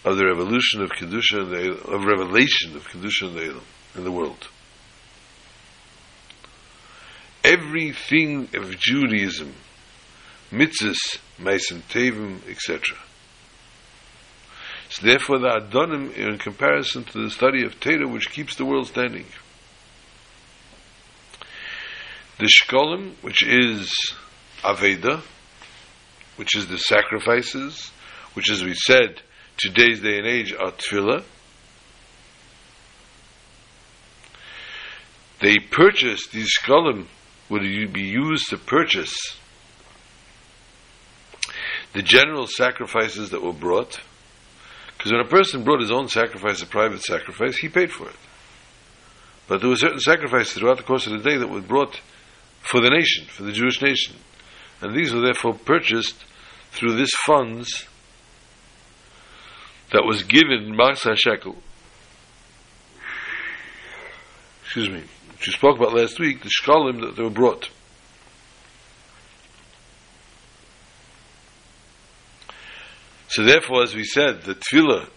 of 0.06 0.18
the 0.18 0.26
revolution 0.26 0.82
of 0.82 0.92
Kedusha 0.92 1.42
and 1.42 1.52
the, 1.52 1.72
of 1.74 2.04
revelation 2.06 2.76
of 2.76 2.88
Kedusha 2.88 3.28
in 3.28 3.36
the, 3.36 3.62
in 3.96 4.04
the 4.04 4.12
world. 4.12 4.48
Everything 7.44 8.50
of 8.54 8.78
Judaism, 8.78 9.54
mitzvahs, 10.52 11.18
Meisim 11.40 11.82
Tevim, 11.90 12.48
etc. 12.48 12.98
So 14.90 15.06
therefore 15.06 15.40
the 15.40 15.48
Adonim 15.48 16.14
in 16.16 16.38
comparison 16.38 17.04
to 17.06 17.24
the 17.24 17.30
study 17.32 17.64
of 17.64 17.80
Torah 17.80 18.08
which 18.08 18.30
keeps 18.30 18.56
the 18.56 18.66
world 18.66 18.88
standing. 18.88 19.26
The 22.40 22.48
Shkolim, 22.48 23.14
which 23.22 23.44
is 23.44 23.92
Aveda, 24.64 25.22
which 26.36 26.56
is 26.56 26.68
the 26.68 26.78
sacrifices, 26.78 27.92
which 28.34 28.50
as 28.52 28.64
we 28.64 28.74
said, 28.74 29.22
today's 29.58 30.02
day 30.02 30.18
and 30.18 30.28
age 30.28 30.54
are 30.54 30.72
Tefillah. 30.72 31.24
They 35.42 35.58
purchased 35.58 36.32
these 36.32 36.52
Shkolim 36.58 37.08
would 37.50 37.62
be 37.94 38.02
used 38.02 38.50
to 38.50 38.58
purchase 38.58 39.16
the 41.94 42.02
general 42.02 42.48
sacrifices 42.48 43.32
that 43.32 43.44
were 43.44 43.52
brought, 43.52 44.00
because 44.98 45.12
when 45.12 45.22
a 45.22 45.28
person 45.28 45.64
brought 45.64 45.82
his 45.82 45.92
own 45.92 46.08
sacrifice, 46.08 46.62
a 46.62 46.68
private 46.68 47.02
sacrifice, 47.02 47.58
he 47.58 47.68
paid 47.68 47.92
for 47.92 48.08
it. 48.08 48.16
But 49.48 49.60
there 49.60 49.70
were 49.70 49.76
certain 49.76 50.00
sacrifices 50.00 50.54
throughout 50.54 50.78
the 50.78 50.84
course 50.84 51.08
of 51.08 51.12
the 51.12 51.30
day 51.30 51.38
that 51.38 51.50
were 51.50 51.62
brought 51.62 52.00
for 52.62 52.80
the 52.80 52.90
nation, 52.90 53.26
for 53.26 53.44
the 53.44 53.52
Jewish 53.52 53.82
nation. 53.82 54.16
And 54.82 54.96
these 54.96 55.14
were 55.14 55.22
therefore 55.22 55.54
purchased 55.54 56.26
through 56.72 56.96
this 56.96 57.12
funds 57.26 57.88
that 59.92 60.04
was 60.04 60.24
given 60.24 60.76
Masa 60.76 61.16
Shekel. 61.16 61.56
Excuse 64.64 64.90
me. 64.90 65.04
Which 65.34 65.48
we 65.48 65.54
spoke 65.54 65.78
about 65.78 65.94
last 65.94 66.20
week, 66.20 66.44
the 66.44 66.50
shkalim 66.50 67.02
that 67.02 67.16
they 67.16 67.24
were 67.24 67.30
brought. 67.30 67.70
So 73.28 73.44
therefore, 73.44 73.84
as 73.84 73.96
we 73.96 74.04
said, 74.04 74.44
the 74.44 74.56
tefillah 74.56 75.08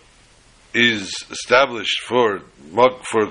is 0.72 1.12
established 1.31 2.00
for 2.03 2.40
for 3.03 3.31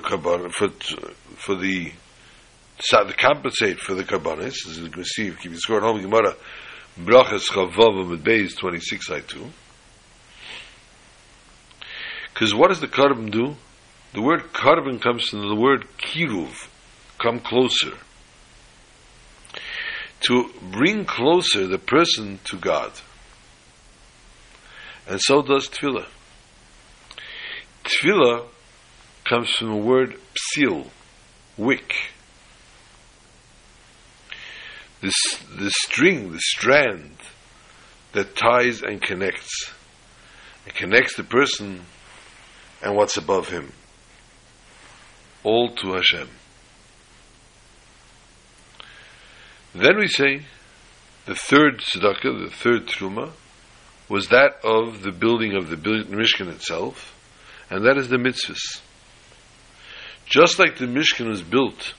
for 1.36 1.54
the 1.56 1.92
to 2.78 3.14
compensate 3.16 3.78
for 3.80 3.94
the 3.94 4.04
karbanis. 4.04 4.68
As 4.68 4.78
you 4.78 4.90
can 4.90 5.04
see, 5.04 5.32
keep 5.40 5.54
score 5.56 5.78
at 5.78 5.82
home, 5.82 6.00
Gemara, 6.00 6.34
brachas 6.98 7.48
chavav 7.50 8.08
with 8.08 8.24
beis 8.24 8.56
twenty 8.56 8.80
six 8.80 9.10
I 9.10 9.20
two. 9.20 9.46
Because 12.32 12.54
what 12.54 12.68
does 12.68 12.80
the 12.80 12.88
korban 12.88 13.30
do? 13.30 13.56
The 14.12 14.22
word 14.22 14.52
korban 14.52 15.00
comes 15.00 15.28
from 15.28 15.48
the 15.48 15.54
word 15.54 15.86
kiruv, 15.98 16.68
come 17.18 17.40
closer. 17.40 17.92
To 20.22 20.50
bring 20.72 21.04
closer 21.04 21.66
the 21.66 21.78
person 21.78 22.40
to 22.44 22.56
God. 22.56 22.92
And 25.06 25.20
so 25.20 25.42
does 25.42 25.68
tefillah. 25.68 26.06
Tefillah 27.84 28.46
comes 29.24 29.50
from 29.50 29.68
the 29.68 29.76
word 29.76 30.18
psil, 30.56 30.88
wick. 31.58 31.92
This, 35.00 35.14
the 35.56 35.70
string, 35.70 36.32
the 36.32 36.40
strand 36.40 37.16
that 38.12 38.36
ties 38.36 38.82
and 38.82 39.02
connects. 39.02 39.72
It 40.66 40.74
connects 40.74 41.16
the 41.16 41.24
person 41.24 41.82
and 42.82 42.96
what's 42.96 43.16
above 43.16 43.48
him. 43.48 43.72
All 45.42 45.74
to 45.74 45.92
Hashem. 45.92 46.28
Then 49.74 49.98
we 49.98 50.06
say 50.06 50.42
the 51.26 51.34
third 51.34 51.80
tzedakah, 51.80 52.44
the 52.44 52.54
third 52.54 52.86
truma, 52.86 53.32
was 54.08 54.28
that 54.28 54.60
of 54.62 55.02
the 55.02 55.10
building 55.10 55.56
of 55.56 55.68
the 55.68 55.76
Mishkan 55.76 56.48
itself, 56.48 57.14
and 57.70 57.84
that 57.84 57.96
is 57.96 58.08
the 58.08 58.16
mitzvahs. 58.16 58.80
Just 60.26 60.58
like 60.58 60.78
the 60.78 60.86
Mishkan 60.86 61.28
was 61.28 61.42
built 61.42 61.94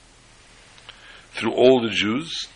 through 1.33 1.53
all 1.53 1.81
the 1.81 1.89
Jews, 1.89 2.47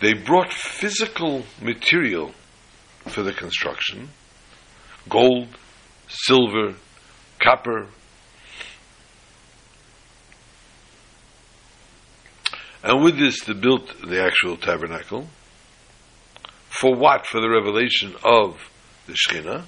they 0.00 0.14
brought 0.14 0.52
physical 0.52 1.44
material 1.60 2.32
for 3.06 3.22
the 3.22 3.32
construction 3.32 4.08
gold, 5.08 5.48
silver, 6.08 6.74
copper. 7.38 7.88
And 12.82 13.02
with 13.02 13.18
this, 13.18 13.42
they 13.44 13.54
built 13.54 13.94
the 14.06 14.22
actual 14.22 14.56
tabernacle. 14.56 15.26
For 16.68 16.94
what? 16.94 17.26
For 17.26 17.40
the 17.40 17.50
revelation 17.50 18.14
of 18.22 18.70
the 19.06 19.14
Shekhinah. 19.14 19.64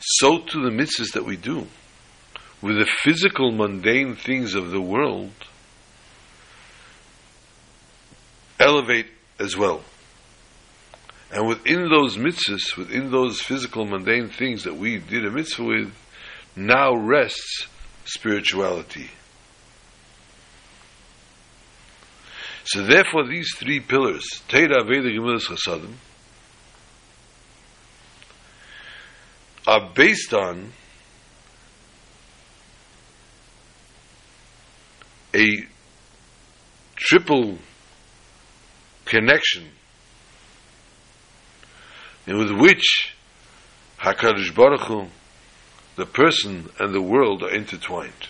So 0.00 0.38
to 0.38 0.62
the 0.62 0.70
mitzvahs 0.70 1.12
that 1.12 1.24
we 1.24 1.36
do, 1.36 1.66
with 2.62 2.78
the 2.78 2.86
physical, 3.02 3.50
mundane 3.50 4.14
things 4.14 4.54
of 4.54 4.70
the 4.70 4.80
world, 4.80 5.32
elevate 8.58 9.06
as 9.38 9.56
well. 9.56 9.82
And 11.30 11.46
within 11.46 11.88
those 11.90 12.16
mitzvahs, 12.16 12.76
within 12.76 13.10
those 13.10 13.40
physical, 13.40 13.84
mundane 13.84 14.28
things 14.28 14.64
that 14.64 14.76
we 14.76 14.98
did 14.98 15.26
a 15.26 15.30
mitzvah 15.30 15.64
with, 15.64 15.94
now 16.56 16.94
rests 16.94 17.66
spirituality. 18.04 19.10
So 22.64 22.82
therefore, 22.82 23.26
these 23.26 23.50
three 23.56 23.80
pillars, 23.80 24.24
Teira, 24.48 24.86
Veda, 24.86 25.10
Gemilas, 25.10 25.46
Chasadim, 25.46 25.94
are 29.66 29.90
based 29.94 30.32
on 30.32 30.72
a 35.34 35.46
triple 36.96 37.58
connection 39.08 39.64
with 42.26 42.50
which 42.52 43.14
Hakadosh 43.98 44.54
Baruch 44.54 44.82
Hu, 44.82 45.06
the 45.96 46.06
person 46.06 46.68
and 46.78 46.94
the 46.94 47.02
world 47.02 47.42
are 47.42 47.50
intertwined. 47.50 48.28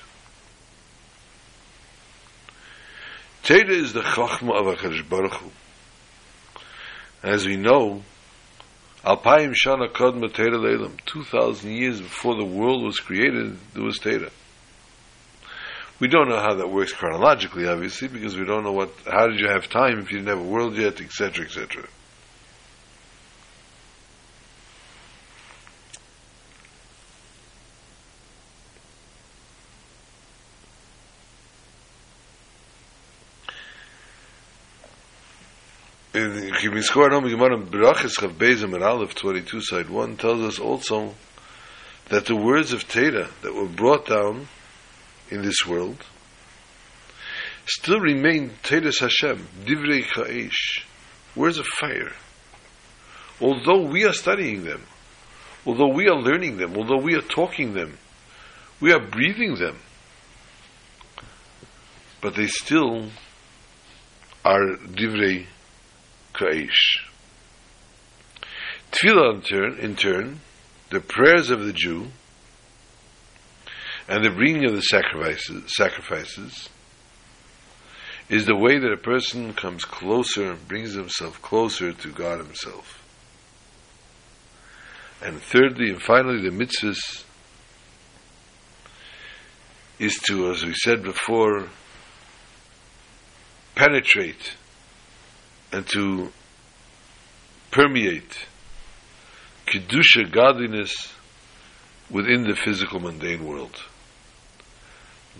Teda 3.42 3.70
is 3.70 3.92
the 3.92 4.00
Chachma 4.00 4.54
of 4.54 4.78
Hakadosh 4.78 5.08
Baruch 5.08 5.34
Hu. 5.34 5.50
As 7.22 7.46
we 7.46 7.56
know, 7.56 8.02
Alpayim 9.04 9.54
Shana 9.54 9.90
Kodma 9.90 10.30
Teda 10.30 10.56
Leilam, 10.56 10.98
2,000 11.06 11.70
years 11.70 12.00
before 12.00 12.36
the 12.36 12.44
world 12.44 12.84
was 12.84 12.98
created, 13.00 13.58
there 13.74 13.82
was 13.82 13.98
Teda. 13.98 14.30
We 16.00 16.06
don't 16.06 16.28
know 16.28 16.38
how 16.38 16.54
that 16.54 16.70
works 16.70 16.92
chronologically, 16.92 17.66
obviously, 17.66 18.08
because 18.08 18.36
we 18.38 18.44
don't 18.44 18.62
know 18.62 18.72
what, 18.72 18.90
how 19.04 19.26
did 19.26 19.40
you 19.40 19.48
have 19.48 19.68
time 19.68 19.98
if 19.98 20.12
you 20.12 20.18
didn't 20.18 20.28
have 20.28 20.46
a 20.46 20.48
world 20.48 20.76
yet, 20.76 21.00
etc., 21.00 21.44
etc. 21.44 21.88
in 36.18 36.50
Kibin 36.54 36.82
Skor 36.82 37.10
Nom 37.10 37.28
Gemara 37.28 37.56
Aleph 38.82 39.14
22 39.14 39.60
side 39.60 39.88
1 39.88 40.16
tells 40.16 40.40
us 40.42 40.58
also 40.58 41.14
that 42.08 42.26
the 42.26 42.34
words 42.34 42.72
of 42.72 42.88
Teda 42.88 43.28
that 43.42 43.54
were 43.54 43.68
brought 43.68 44.06
down 44.06 44.48
in 45.30 45.42
this 45.42 45.66
world 45.66 46.04
still 47.68 48.00
remain 48.00 48.50
Tedas 48.62 49.00
Hashem, 49.00 49.46
Divrei 49.64 50.02
Cha'ish, 50.02 50.84
words 51.36 51.58
of 51.58 51.66
fire. 51.66 52.12
Although 53.40 53.82
we 53.82 54.04
are 54.04 54.12
studying 54.12 54.64
them, 54.64 54.82
although 55.66 55.92
we 55.92 56.08
are 56.08 56.16
learning 56.16 56.56
them, 56.56 56.76
although 56.76 57.00
we 57.02 57.14
are 57.14 57.22
talking 57.22 57.74
them, 57.74 57.98
we 58.80 58.92
are 58.92 59.00
breathing 59.00 59.56
them, 59.56 59.76
but 62.20 62.34
they 62.34 62.46
still 62.46 63.10
are 64.44 64.76
Divrei 64.76 65.46
Ka'ish. 66.32 67.04
Tefillah 68.90 69.34
in 69.34 69.42
turn, 69.42 69.78
in 69.78 69.96
turn, 69.96 70.40
the 70.90 71.00
prayers 71.00 71.50
of 71.50 71.64
the 71.64 71.72
Jew, 71.72 72.06
and 74.08 74.24
the 74.24 74.30
bringing 74.30 74.64
of 74.64 74.74
the 74.74 74.80
sacrifices, 74.80 75.64
sacrifices 75.76 76.68
is 78.28 78.46
the 78.46 78.56
way 78.56 78.78
that 78.78 78.92
a 78.92 78.96
person 78.96 79.54
comes 79.54 79.84
closer, 79.84 80.52
and 80.52 80.68
brings 80.68 80.94
himself 80.94 81.40
closer 81.40 81.92
to 81.92 82.12
God 82.12 82.38
Himself. 82.38 83.02
And 85.22 85.40
thirdly 85.40 85.90
and 85.90 86.00
finally, 86.00 86.42
the 86.42 86.54
mitzvahs 86.54 87.24
is 89.98 90.16
to, 90.26 90.50
as 90.50 90.64
we 90.64 90.74
said 90.74 91.02
before, 91.02 91.68
penetrate 93.74 94.54
and 95.72 95.86
to 95.88 96.30
permeate 97.70 98.46
kedusha 99.66 100.30
godliness 100.30 101.12
within 102.10 102.42
the 102.44 102.56
physical 102.56 103.00
mundane 103.00 103.44
world, 103.44 103.82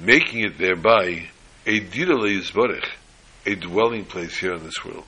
making 0.01 0.41
it 0.41 0.59
thereby 0.59 1.29
a 1.67 1.81
yisborech, 1.81 2.87
a 3.47 3.55
dwelling 3.55 4.05
place 4.05 4.39
here 4.39 4.55
in 4.55 4.63
this 4.65 4.85
world. 4.85 5.07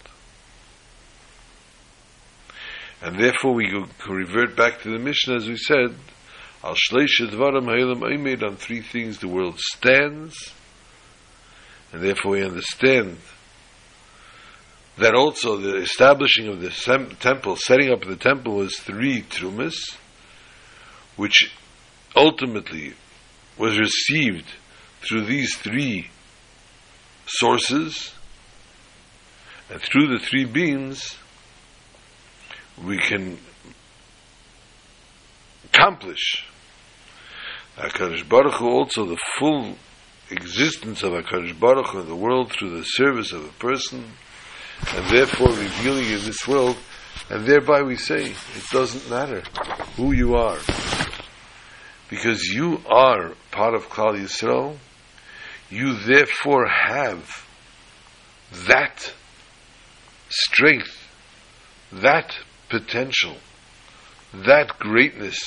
And 3.02 3.18
therefore 3.18 3.54
we 3.54 3.68
can 3.68 3.88
revert 4.08 4.56
back 4.56 4.82
to 4.82 4.90
the 4.90 4.98
Mishnah 4.98 5.36
as 5.36 5.48
we 5.48 5.56
said, 5.56 5.94
Al 6.62 6.74
shleisha 6.74 7.30
dvaram 7.30 7.64
ha'ilam 7.64 8.12
aimed 8.12 8.42
on 8.42 8.56
three 8.56 8.82
things 8.82 9.18
the 9.18 9.28
world 9.28 9.58
stands, 9.58 10.52
and 11.92 12.02
therefore 12.02 12.32
we 12.32 12.44
understand 12.44 13.16
that 14.98 15.14
also 15.14 15.56
the 15.56 15.76
establishing 15.76 16.48
of 16.48 16.60
the 16.60 16.70
sem- 16.70 17.16
temple, 17.16 17.56
setting 17.56 17.90
up 17.90 18.04
the 18.04 18.16
temple 18.16 18.56
was 18.56 18.76
three 18.76 19.22
trumas, 19.22 19.96
which 21.16 21.50
ultimately 22.14 22.92
was 23.56 23.78
received 23.78 24.44
through 25.00 25.24
these 25.24 25.56
three 25.56 26.08
sources, 27.26 28.12
and 29.70 29.80
through 29.80 30.08
the 30.08 30.18
three 30.18 30.44
beams, 30.44 31.16
we 32.84 32.98
can 32.98 33.38
accomplish 35.72 36.44
HaKadosh 37.76 38.28
Baruch 38.28 38.54
Hu 38.54 38.68
also 38.68 39.06
the 39.06 39.18
full 39.38 39.76
existence 40.30 41.02
of 41.02 41.12
HaKadosh 41.12 41.58
Baruch 41.58 41.86
Hu 41.88 42.00
in 42.00 42.08
the 42.08 42.16
world 42.16 42.52
through 42.52 42.76
the 42.76 42.84
service 42.84 43.32
of 43.32 43.44
a 43.44 43.52
person, 43.52 44.04
and 44.94 45.06
therefore 45.06 45.48
revealing 45.48 46.06
in 46.06 46.24
this 46.24 46.46
world, 46.48 46.76
and 47.30 47.46
thereby 47.46 47.82
we 47.82 47.96
say, 47.96 48.30
it 48.30 48.64
doesn't 48.72 49.08
matter 49.08 49.42
who 49.96 50.12
you 50.12 50.34
are, 50.34 50.58
because 52.08 52.42
you 52.44 52.80
are 52.88 53.32
part 53.50 53.74
of 53.74 53.88
Klal 53.88 54.18
Yisrael, 54.20 54.76
you 55.70 55.94
therefore 55.94 56.66
have 56.66 57.46
that 58.66 59.12
strength, 60.28 61.08
that 61.92 62.36
potential, 62.68 63.36
that 64.34 64.78
greatness 64.78 65.38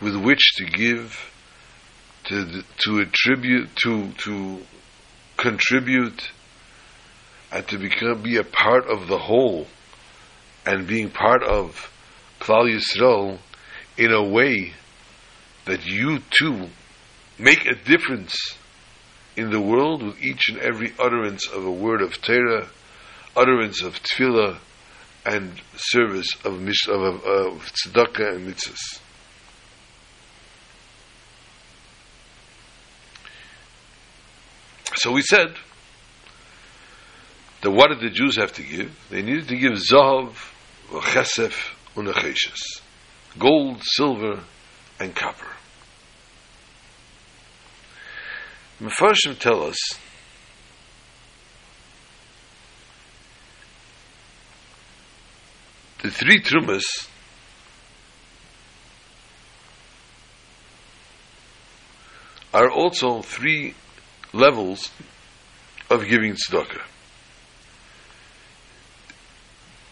with 0.00 0.16
which 0.16 0.54
to 0.56 0.64
give, 0.64 1.32
to 2.24 2.62
to 2.84 2.98
attribute, 2.98 3.74
to 3.76 4.10
to 4.12 4.62
contribute, 5.36 6.30
and 7.52 7.66
to 7.68 7.78
become 7.78 8.22
be 8.22 8.36
a 8.36 8.44
part 8.44 8.86
of 8.86 9.06
the 9.06 9.18
whole, 9.18 9.66
and 10.64 10.86
being 10.86 11.10
part 11.10 11.42
of 11.44 11.92
Klal 12.40 12.68
Yisrael 12.68 13.38
in 13.96 14.12
a 14.12 14.22
way 14.22 14.72
that 15.64 15.86
you 15.86 16.18
too 16.30 16.68
make 17.38 17.66
a 17.66 17.74
difference 17.74 18.34
in 19.36 19.50
the 19.50 19.60
world 19.60 20.02
with 20.02 20.22
each 20.22 20.48
and 20.48 20.58
every 20.58 20.92
utterance 20.98 21.46
of 21.48 21.64
a 21.64 21.70
word 21.70 22.00
of 22.00 22.20
Torah, 22.22 22.68
utterance 23.36 23.82
of 23.82 24.02
tefillah, 24.02 24.58
and 25.26 25.60
service 25.76 26.28
of, 26.44 26.60
mish- 26.60 26.88
of, 26.88 27.02
of, 27.02 27.24
of 27.24 27.72
tzedakah 27.72 28.36
and 28.36 28.48
mitzvahs. 28.48 29.00
So 34.94 35.12
we 35.12 35.20
said 35.22 35.54
that 37.62 37.70
what 37.70 37.88
did 37.88 38.00
the 38.00 38.10
Jews 38.10 38.36
have 38.36 38.52
to 38.54 38.62
give? 38.62 38.96
They 39.10 39.22
needed 39.22 39.48
to 39.48 39.56
give 39.56 39.72
zahav, 39.72 40.34
chesef, 40.90 41.74
unacheshes, 41.94 42.80
gold, 43.38 43.82
silver, 43.82 44.40
and 44.98 45.14
copper. 45.14 45.48
Mefarshim 48.80 49.38
tell 49.38 49.62
us 49.64 49.78
the 56.02 56.10
three 56.10 56.40
trumas 56.40 57.08
are 62.52 62.70
also 62.70 63.22
three 63.22 63.74
levels 64.34 64.90
of 65.90 66.06
giving 66.06 66.34
tzedakah. 66.34 66.82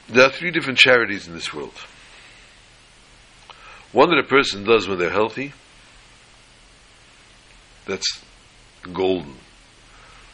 There 0.09 0.27
are 0.27 0.31
three 0.31 0.51
different 0.51 0.79
charities 0.79 1.27
in 1.27 1.35
this 1.35 1.53
world. 1.55 1.75
One 3.93 4.11
that 4.11 4.19
a 4.19 4.29
person 4.29 4.65
does 4.65 4.87
when 4.87 4.99
they're 4.99 5.11
healthy, 5.11 5.55
that's 7.87 8.23
golden, 8.93 9.37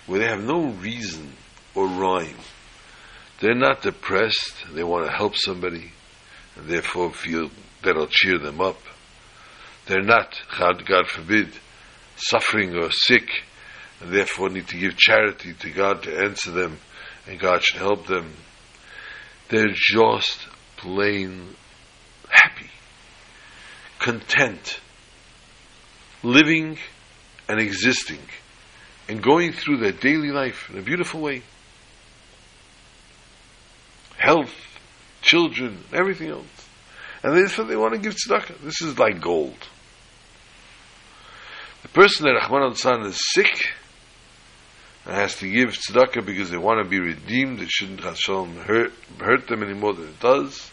where 0.07 0.21
they 0.21 0.27
have 0.27 0.43
no 0.43 0.67
reason 0.71 1.33
or 1.75 1.87
rhyme. 1.87 2.37
They're 3.41 3.55
not 3.55 3.83
depressed, 3.83 4.67
they 4.73 4.85
want 4.85 5.07
to 5.07 5.13
help 5.13 5.37
somebody, 5.37 5.93
and 6.57 6.69
therefore 6.69 7.13
feel 7.13 7.51
that'll 7.83 8.09
cheer 8.09 8.39
them 8.39 8.61
up. 8.61 8.79
They're 9.87 10.03
not, 10.03 10.41
God, 10.59 11.09
forbid, 11.09 11.49
suffering 12.17 12.77
or 12.77 12.91
sick, 12.91 13.29
and 14.01 14.13
therefore 14.13 14.51
need 14.51 14.69
to 14.69 14.79
give 14.79 14.97
charity 14.97 15.55
to 15.55 15.71
God 15.71 16.03
to 16.03 16.19
answer 16.19 16.51
them, 16.51 16.79
and 17.27 17.41
God 17.41 17.63
should 17.63 17.81
help 17.81 18.07
them. 18.07 18.33
They're 19.49 19.75
just 19.75 20.47
plain 20.77 21.57
happy, 22.29 22.71
content, 23.99 24.81
living 26.23 26.79
and 27.49 27.61
existing, 27.61 28.21
and 29.11 29.21
going 29.21 29.53
through 29.53 29.79
their 29.79 29.91
daily 29.91 30.31
life 30.31 30.71
in 30.71 30.79
a 30.79 30.83
beautiful 30.83 31.21
way. 31.21 31.43
Health, 34.17 34.55
children, 35.21 35.83
everything 35.93 36.31
else. 36.31 36.69
And 37.25 37.37
this 37.37 37.53
is 37.53 37.59
what 37.59 37.67
they 37.67 37.77
want 37.77 37.95
to 37.95 37.99
give 37.99 38.15
tzedakah. 38.15 38.61
This 38.63 38.81
is 38.81 39.01
like 39.01 39.21
gold. 39.21 39.59
The 41.83 41.89
person 41.89 42.25
that 42.25 42.41
Rachmana 42.41 42.71
litzlan 42.71 43.05
is 43.07 43.19
sick 43.33 43.71
and 45.05 45.15
has 45.17 45.35
to 45.39 45.51
give 45.51 45.71
tzedakah 45.71 46.25
because 46.25 46.51
they 46.51 46.57
want 46.57 46.81
to 46.81 46.89
be 46.89 47.01
redeemed, 47.01 47.61
it 47.61 47.69
shouldn't 47.69 48.05
Hashem 48.05 48.59
hurt, 48.59 48.93
hurt 49.19 49.49
them 49.49 49.65
any 49.65 49.75
more 49.75 49.93
than 49.93 50.07
it 50.07 50.21
does. 50.21 50.71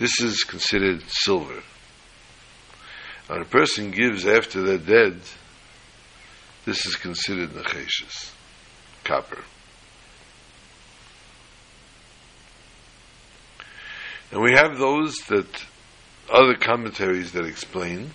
This 0.00 0.20
is 0.20 0.42
considered 0.42 1.04
silver. 1.06 1.62
And 3.28 3.40
a 3.40 3.44
person 3.48 3.92
gives 3.92 4.26
after 4.26 4.62
they're 4.62 4.78
dead, 4.78 5.20
this 6.64 6.86
is 6.86 6.96
considered 6.96 7.50
nacheshes, 7.50 8.32
copper. 9.04 9.42
And 14.32 14.42
we 14.42 14.52
have 14.52 14.78
those 14.78 15.14
that 15.28 15.46
other 16.32 16.54
commentaries 16.54 17.32
that 17.32 17.44
explain, 17.44 18.10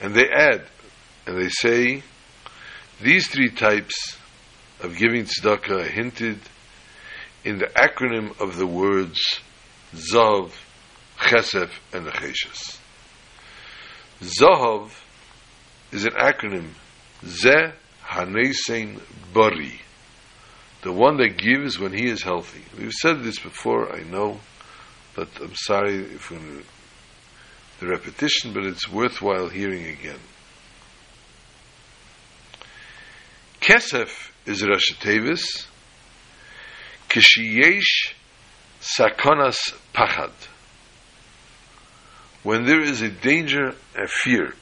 and 0.00 0.14
they 0.14 0.28
add, 0.30 0.64
and 1.26 1.36
they 1.36 1.48
say 1.48 2.02
these 3.00 3.28
three 3.28 3.50
types 3.50 4.16
of 4.80 4.96
giving 4.96 5.24
tzedakah 5.24 5.84
are 5.84 5.88
hinted 5.88 6.38
in 7.44 7.58
the 7.58 7.66
acronym 7.66 8.40
of 8.40 8.56
the 8.56 8.66
words 8.66 9.20
Zav, 9.94 10.52
Chesef, 11.18 11.70
and 11.92 12.06
Acheshes. 12.06 12.78
Zahav 14.22 14.90
is 15.94 16.04
an 16.04 16.12
acronym 16.12 16.70
Ze 17.24 17.72
Hanesein 18.04 19.00
Bari, 19.32 19.80
the 20.82 20.92
one 20.92 21.16
that 21.18 21.38
gives 21.38 21.78
when 21.78 21.92
he 21.92 22.08
is 22.08 22.22
healthy. 22.22 22.62
We've 22.76 22.92
said 22.92 23.22
this 23.22 23.38
before, 23.38 23.94
I 23.94 24.02
know, 24.02 24.40
but 25.14 25.28
I'm 25.40 25.54
sorry 25.54 26.02
for 26.02 26.34
the 27.78 27.86
repetition, 27.86 28.52
but 28.52 28.64
it's 28.64 28.90
worthwhile 28.90 29.48
hearing 29.48 29.86
again. 29.86 30.18
Kesef 33.60 34.30
is 34.46 34.62
Rashi 34.62 34.98
Tevis, 34.98 35.66
Kishiyesh 37.08 38.14
sakonas 38.80 39.74
pachad. 39.94 40.32
When 42.42 42.64
there 42.66 42.82
is 42.82 43.00
a 43.00 43.08
danger 43.08 43.74
a 43.96 44.08
fear, 44.08 44.54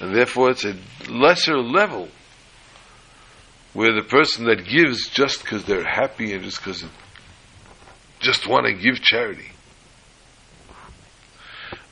and 0.00 0.14
therefore 0.14 0.50
it's 0.50 0.64
a 0.64 0.76
lesser 1.08 1.58
level 1.58 2.08
where 3.72 3.94
the 3.94 4.02
person 4.02 4.46
that 4.46 4.66
gives 4.66 5.08
just 5.08 5.42
because 5.42 5.64
they're 5.64 5.84
happy 5.84 6.32
and 6.32 6.42
just 6.42 6.58
because 6.58 6.82
they 6.82 6.88
just 8.20 8.48
want 8.48 8.66
to 8.66 8.72
give 8.72 9.02
charity. 9.02 9.50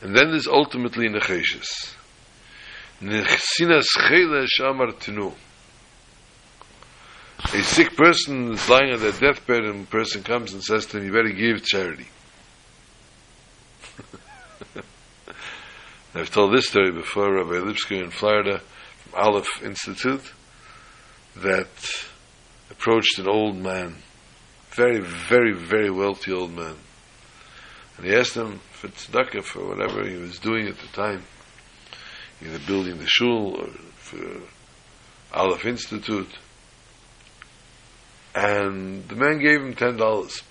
And 0.01 0.17
then 0.17 0.31
there's 0.31 0.47
ultimately 0.47 1.09
necheshes. 1.09 1.95
Nechsinas 3.01 3.85
chele 3.99 4.47
shamar 4.59 4.99
tenu. 4.99 5.33
A 7.53 7.63
sick 7.63 7.95
person 7.97 8.53
is 8.53 8.69
lying 8.69 8.93
on 8.93 9.01
their 9.01 9.13
deathbed 9.13 9.65
and 9.65 9.85
a 9.87 9.91
person 9.91 10.23
comes 10.23 10.55
and 10.55 10.63
says 10.63 10.87
to 10.87 10.99
him, 10.99 11.07
you 11.07 11.13
better 11.13 11.31
give 11.31 11.63
charity. 11.63 12.07
I've 16.17 16.31
told 16.31 16.55
this 16.55 16.69
story 16.69 16.93
before, 16.93 17.35
Rabbi 17.35 17.55
Lipskar 17.55 18.01
in 18.01 18.11
Florida, 18.11 18.61
from 18.99 19.21
Aleph 19.21 19.65
Institute, 19.65 20.33
that 21.39 21.67
approached 22.71 23.19
an 23.19 23.27
old 23.27 23.57
man, 23.57 23.97
very, 24.71 25.01
very, 25.01 25.53
very 25.53 25.91
wealthy 25.91 26.33
old 26.33 26.53
man. 26.53 26.77
And 27.97 28.07
he 28.07 28.15
asked 28.15 28.37
him 28.37 28.61
for 28.71 28.87
tzedakah, 28.87 29.43
for 29.43 29.67
whatever 29.67 30.09
he 30.09 30.17
was 30.17 30.39
doing 30.39 30.69
at 30.69 30.79
the 30.79 30.87
time, 30.87 31.25
either 32.41 32.61
building 32.61 32.99
the 32.99 33.09
shul 33.09 33.57
or 33.57 33.67
for 33.97 34.41
Aleph 35.33 35.65
Institute. 35.65 36.31
And 38.37 39.09
the 39.09 39.17
man 39.17 39.41
gave 39.41 39.61
him 39.61 39.75
$10. 39.75 40.43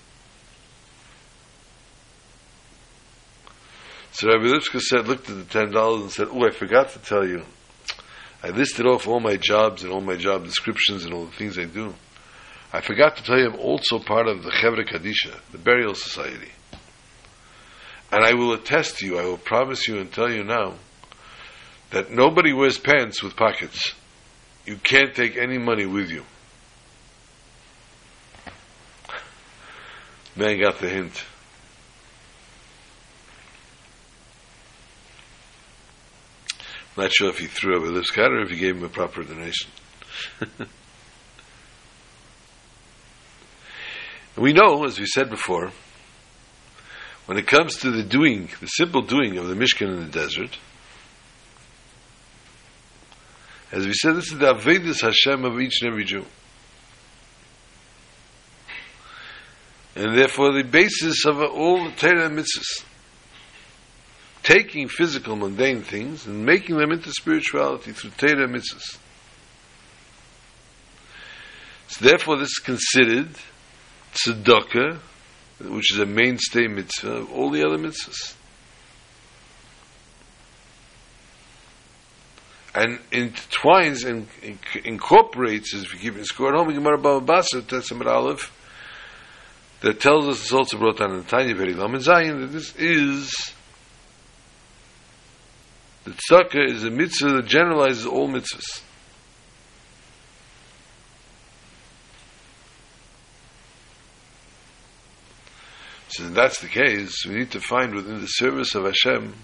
So 4.14 4.28
Rabbi 4.28 4.44
Lipskar 4.44 4.80
said, 4.80 5.08
looked 5.08 5.28
at 5.28 5.36
the 5.36 5.42
ten 5.42 5.72
dollars 5.72 6.02
and 6.02 6.10
said, 6.12 6.28
"Oh, 6.30 6.46
I 6.46 6.50
forgot 6.50 6.90
to 6.90 7.00
tell 7.00 7.26
you. 7.26 7.42
I 8.44 8.50
listed 8.50 8.86
off 8.86 9.08
all 9.08 9.18
my 9.18 9.36
jobs 9.36 9.82
and 9.82 9.92
all 9.92 10.00
my 10.00 10.14
job 10.14 10.44
descriptions 10.44 11.04
and 11.04 11.12
all 11.12 11.24
the 11.24 11.32
things 11.32 11.58
I 11.58 11.64
do. 11.64 11.94
I 12.72 12.80
forgot 12.80 13.16
to 13.16 13.24
tell 13.24 13.36
you 13.36 13.46
I'm 13.46 13.58
also 13.58 13.98
part 13.98 14.28
of 14.28 14.44
the 14.44 14.50
Chevra 14.50 14.88
Kadisha, 14.88 15.34
the 15.50 15.58
burial 15.58 15.94
society. 15.94 16.52
And 18.12 18.22
I 18.22 18.34
will 18.34 18.52
attest 18.52 18.98
to 18.98 19.06
you, 19.06 19.18
I 19.18 19.24
will 19.24 19.36
promise 19.36 19.88
you 19.88 19.98
and 19.98 20.12
tell 20.12 20.30
you 20.30 20.44
now, 20.44 20.74
that 21.90 22.12
nobody 22.12 22.52
wears 22.52 22.78
pants 22.78 23.20
with 23.20 23.34
pockets. 23.34 23.94
You 24.64 24.76
can't 24.76 25.12
take 25.12 25.36
any 25.36 25.58
money 25.58 25.86
with 25.86 26.10
you. 26.10 26.22
Man 30.36 30.60
got 30.60 30.78
the 30.78 30.88
hint. 30.88 31.24
Not 36.96 37.12
sure 37.12 37.28
if 37.28 37.38
he 37.38 37.46
threw 37.46 37.76
over 37.76 37.90
this 37.90 38.10
cat 38.10 38.30
or 38.30 38.40
if 38.42 38.50
he 38.50 38.56
gave 38.56 38.76
him 38.76 38.84
a 38.84 38.88
proper 38.88 39.24
donation. 39.24 39.70
we 44.36 44.52
know, 44.52 44.84
as 44.84 45.00
we 45.00 45.06
said 45.06 45.28
before, 45.28 45.72
when 47.26 47.36
it 47.38 47.46
comes 47.48 47.78
to 47.78 47.90
the 47.90 48.04
doing, 48.04 48.48
the 48.60 48.66
simple 48.66 49.02
doing 49.02 49.38
of 49.38 49.48
the 49.48 49.54
Mishkan 49.54 49.88
in 49.88 50.00
the 50.04 50.10
desert, 50.10 50.56
as 53.72 53.86
we 53.86 53.92
said, 53.92 54.14
this 54.14 54.30
is 54.30 54.38
the 54.38 54.54
Avedis 54.54 55.00
Hashem 55.00 55.44
of 55.44 55.60
each 55.60 55.82
and 55.82 55.90
every 55.90 56.04
Jew. 56.04 56.24
And 59.96 60.16
therefore 60.16 60.52
the 60.52 60.62
basis 60.62 61.24
of 61.24 61.40
all 61.40 61.84
the 61.84 61.96
Torah 61.96 62.30
mitzvahs 62.30 62.84
taking 64.44 64.88
physical 64.88 65.34
mundane 65.34 65.82
things 65.82 66.26
and 66.26 66.44
making 66.44 66.76
them 66.76 66.92
into 66.92 67.10
spirituality 67.10 67.92
through 67.92 68.10
Torah 68.10 68.46
mitzvahs. 68.46 68.98
So 71.88 72.04
therefore 72.04 72.36
this 72.36 72.50
is 72.50 72.62
considered 72.62 73.30
tzedakah, 74.12 74.98
which 75.60 75.92
is 75.92 75.98
a 75.98 76.06
mainstay 76.06 76.68
mitzvah 76.68 77.10
of 77.10 77.32
all 77.32 77.50
the 77.50 77.66
other 77.66 77.78
mitzvahs. 77.78 78.34
And 82.76 82.98
intertwines 83.12 84.04
and 84.04 84.26
incorporates, 84.84 85.72
keep 86.00 86.16
in 86.16 86.24
score 86.24 86.48
at 86.48 86.54
home, 86.56 86.74
Gemara 86.74 86.98
Baba 86.98 87.24
Basra, 87.24 87.62
Tetzimot 87.62 88.06
Aleph, 88.06 88.52
that 89.80 90.00
tells 90.00 90.26
us, 90.26 90.42
it's 90.42 90.52
also 90.52 90.76
brought 90.78 90.98
down 90.98 91.12
in 91.12 91.18
the 91.18 91.22
Tanya 91.22 91.54
Very 91.54 91.72
Lam 91.72 91.98
Zion, 92.00 92.40
that 92.40 92.48
this 92.48 92.74
is 92.74 93.32
the 96.04 96.12
tzedakah 96.12 96.70
is 96.70 96.84
a 96.84 96.90
mitzvah 96.90 97.32
that 97.32 97.46
generalizes 97.46 98.06
all 98.06 98.28
mitzvahs. 98.28 98.82
So 106.08 106.28
that's 106.28 106.60
the 106.60 106.68
case, 106.68 107.26
we 107.26 107.34
need 107.34 107.50
to 107.52 107.60
find 107.60 107.92
within 107.92 108.20
the 108.20 108.26
service 108.26 108.76
of 108.76 108.84
Hashem, 108.84 109.34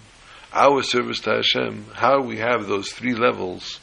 our 0.52 0.82
service 0.82 1.18
to 1.20 1.30
Hashem, 1.30 1.86
how 1.94 2.20
we 2.20 2.38
have 2.38 2.68
those 2.68 2.90
three 2.92 3.14
levels 3.14 3.80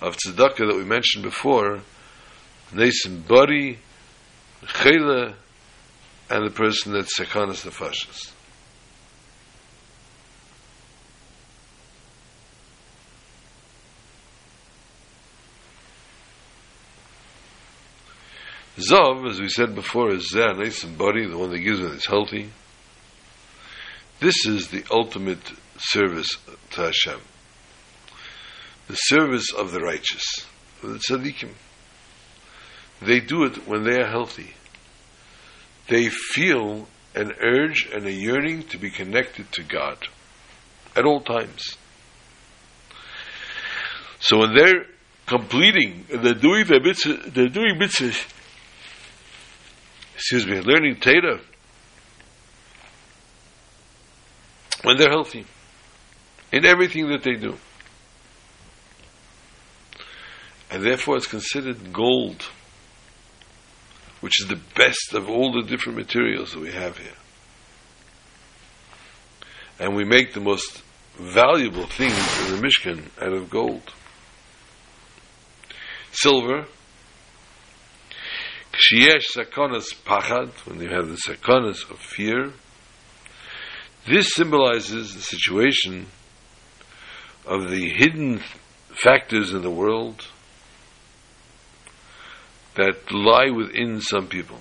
of 0.00 0.16
tzedakah 0.16 0.68
that 0.68 0.76
we 0.76 0.84
mentioned 0.84 1.22
before, 1.22 1.80
Nasim 2.72 3.26
body, 3.28 3.78
chela, 4.66 5.34
and 6.28 6.46
the 6.46 6.50
person 6.50 6.92
that's 6.92 7.16
sekanas 7.18 7.64
nefashas. 7.64 8.33
Zav, 18.78 19.30
as 19.30 19.40
we 19.40 19.48
said 19.48 19.74
before, 19.74 20.12
is 20.12 20.32
Zeh, 20.34 20.58
nice 20.58 20.82
and 20.82 20.98
body, 20.98 21.26
the 21.26 21.38
one 21.38 21.50
that 21.50 21.60
gives 21.60 21.78
it 21.78 21.92
is 21.92 22.06
healthy. 22.06 22.50
This 24.20 24.46
is 24.46 24.68
the 24.68 24.84
ultimate 24.90 25.52
service 25.78 26.36
to 26.72 26.80
Hashem. 26.80 27.20
The 28.88 28.94
service 28.94 29.52
of 29.52 29.70
the 29.70 29.80
righteous, 29.80 30.24
the 30.82 31.00
tzaddikim. 31.08 31.50
They 33.00 33.20
do 33.20 33.44
it 33.44 33.68
when 33.68 33.84
they 33.84 34.00
are 34.00 34.08
healthy. 34.08 34.54
They 35.88 36.08
feel 36.08 36.88
an 37.14 37.32
urge 37.40 37.88
and 37.92 38.06
a 38.06 38.12
yearning 38.12 38.64
to 38.64 38.78
be 38.78 38.90
connected 38.90 39.52
to 39.52 39.62
God 39.62 39.98
at 40.96 41.04
all 41.04 41.20
times. 41.20 41.76
So 44.18 44.38
when 44.38 44.54
they're 44.54 44.86
completing, 45.26 46.06
they're 46.08 46.34
doing 46.34 46.66
their 46.66 46.80
mitzvah, 46.80 47.30
they're 47.30 47.48
doing 47.48 47.78
mitzvahs, 47.78 48.33
excuse 50.14 50.46
me, 50.46 50.60
learning 50.60 50.96
Torah 50.96 51.40
when 54.82 54.96
they're 54.98 55.10
healthy 55.10 55.46
in 56.52 56.64
everything 56.64 57.08
that 57.08 57.22
they 57.22 57.34
do. 57.34 57.56
And 60.70 60.84
therefore 60.84 61.16
it's 61.16 61.26
considered 61.26 61.92
gold, 61.92 62.42
which 64.20 64.40
is 64.40 64.48
the 64.48 64.60
best 64.74 65.14
of 65.14 65.28
all 65.28 65.52
the 65.52 65.68
different 65.68 65.98
materials 65.98 66.52
that 66.52 66.60
we 66.60 66.72
have 66.72 66.98
here. 66.98 67.16
And 69.78 69.96
we 69.96 70.04
make 70.04 70.34
the 70.34 70.40
most 70.40 70.82
valuable 71.18 71.86
things 71.86 72.16
in 72.46 72.56
the 72.56 72.68
Mishkan 72.68 73.08
out 73.20 73.32
of 73.32 73.50
gold. 73.50 73.92
Silver, 76.12 76.66
Kshiyesh 78.74 79.36
sakonas 79.36 79.94
pachad, 80.04 80.50
when 80.66 80.80
you 80.80 80.88
have 80.88 81.08
the 81.08 81.16
sakonas 81.16 81.88
of 81.88 81.98
fear, 81.98 82.52
this 84.06 84.34
symbolizes 84.34 85.14
the 85.14 85.20
situation 85.20 86.06
of 87.46 87.70
the 87.70 87.88
hidden 87.88 88.40
factors 88.88 89.52
in 89.52 89.62
the 89.62 89.70
world 89.70 90.26
that 92.74 93.12
lie 93.12 93.50
within 93.50 94.00
some 94.00 94.26
people. 94.26 94.58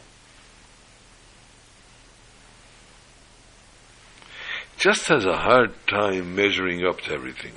Just 4.78 5.07
has 5.07 5.26
a 5.26 5.38
hard 5.38 5.74
time 5.88 6.36
measuring 6.36 6.86
up 6.86 7.01
to 7.01 7.14
everything 7.14 7.53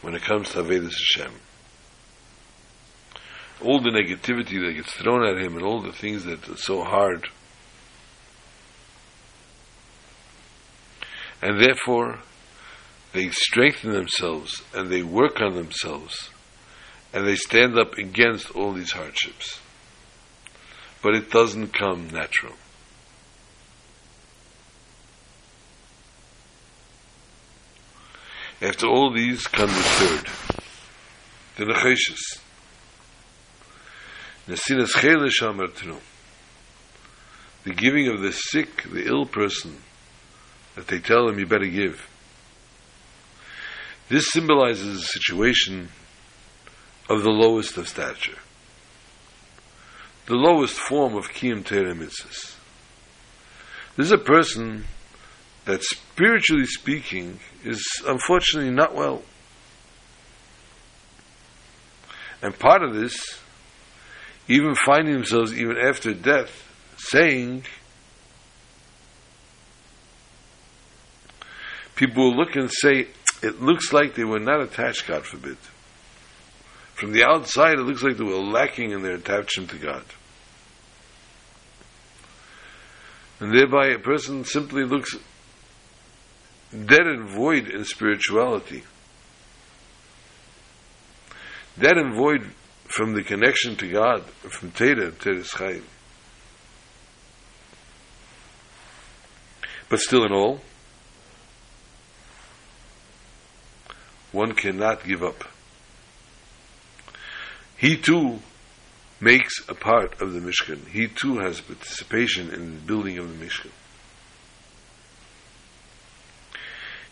when 0.00 0.14
it 0.14 0.22
comes 0.22 0.50
to 0.50 0.62
Avedis 0.62 0.94
Hashem 1.16 1.32
all 3.62 3.80
the 3.80 3.90
negativity 3.90 4.60
that 4.64 4.74
gets 4.74 4.92
thrown 4.92 5.24
at 5.24 5.42
him 5.42 5.56
and 5.56 5.64
all 5.64 5.80
the 5.80 5.92
things 5.92 6.24
that 6.24 6.48
are 6.48 6.56
so 6.56 6.82
hard. 6.82 7.28
And 11.40 11.60
therefore, 11.60 12.20
they 13.12 13.28
strengthen 13.30 13.92
themselves 13.92 14.62
and 14.74 14.90
they 14.90 15.02
work 15.02 15.40
on 15.40 15.54
themselves 15.54 16.30
and 17.12 17.26
they 17.26 17.36
stand 17.36 17.78
up 17.78 17.96
against 17.96 18.50
all 18.56 18.72
these 18.72 18.92
hardships. 18.92 19.60
but 21.04 21.14
it 21.14 21.30
doesn't 21.30 21.68
come 21.74 22.08
natural. 22.08 22.54
After 28.62 28.86
all 28.86 29.12
these 29.12 29.46
come 29.46 29.68
the 29.68 29.74
third, 29.74 30.26
the 31.58 31.64
necheshes. 31.70 32.40
Amartinu. 34.48 36.00
The 37.64 37.72
giving 37.72 38.08
of 38.08 38.20
the 38.20 38.32
sick, 38.32 38.82
the 38.82 39.06
ill 39.06 39.24
person, 39.26 39.76
that 40.74 40.88
they 40.88 40.98
tell 40.98 41.28
him 41.28 41.38
you 41.38 41.46
better 41.46 41.66
give. 41.66 42.08
This 44.08 44.30
symbolizes 44.30 45.02
a 45.02 45.06
situation 45.06 45.88
of 47.08 47.22
the 47.22 47.30
lowest 47.30 47.78
of 47.78 47.88
stature. 47.88 48.38
The 50.26 50.34
lowest 50.34 50.74
form 50.74 51.16
of 51.16 51.30
Kiyam 51.30 51.64
Tereh 51.64 51.94
Mitzvahs. 51.94 52.54
This 53.96 54.06
is 54.06 54.12
a 54.12 54.18
person 54.18 54.84
that 55.64 55.82
spiritually 55.82 56.66
speaking 56.66 57.38
is 57.64 57.82
unfortunately 58.06 58.72
not 58.72 58.94
well. 58.94 59.22
And 62.42 62.58
part 62.58 62.82
of 62.82 62.94
this, 62.94 63.16
even 64.48 64.74
finding 64.74 65.14
themselves 65.14 65.52
even 65.54 65.76
after 65.78 66.12
death, 66.12 66.50
saying, 66.98 67.64
people 71.96 72.24
will 72.24 72.36
look 72.36 72.54
and 72.56 72.70
say, 72.70 73.08
it 73.42 73.60
looks 73.60 73.92
like 73.92 74.14
they 74.14 74.24
were 74.24 74.40
not 74.40 74.60
attached, 74.60 75.06
God 75.06 75.24
forbid. 75.24 75.56
From 76.94 77.12
the 77.12 77.24
outside, 77.24 77.74
it 77.74 77.82
looks 77.82 78.02
like 78.02 78.16
they 78.16 78.24
were 78.24 78.36
lacking 78.36 78.92
in 78.92 79.02
their 79.02 79.14
attachment 79.14 79.70
to 79.70 79.78
God. 79.78 80.04
And 83.40 83.54
thereby, 83.54 83.88
a 83.88 83.98
person 83.98 84.44
simply 84.44 84.84
looks 84.84 85.16
dead 86.70 87.06
and 87.06 87.28
void 87.28 87.68
in 87.68 87.84
spirituality. 87.84 88.84
Dead 91.78 91.98
and 91.98 92.14
void 92.14 92.50
from 92.94 93.14
the 93.14 93.24
connection 93.24 93.74
to 93.74 93.90
God, 93.90 94.22
from 94.22 94.70
Teda, 94.70 95.10
Tedas 95.10 95.52
Chaim. 95.54 95.82
But 99.88 99.98
still 99.98 100.24
in 100.24 100.32
all, 100.32 100.60
one 104.30 104.52
cannot 104.52 105.04
give 105.04 105.24
up. 105.24 105.42
He 107.76 107.96
too 107.96 108.38
makes 109.20 109.68
a 109.68 109.74
part 109.74 110.20
of 110.22 110.32
the 110.32 110.38
Mishkan. 110.38 110.86
He 110.86 111.08
too 111.08 111.38
has 111.38 111.60
participation 111.60 112.54
in 112.54 112.76
the 112.76 112.80
building 112.80 113.18
of 113.18 113.28
the 113.28 113.44
Mishkan. 113.44 113.72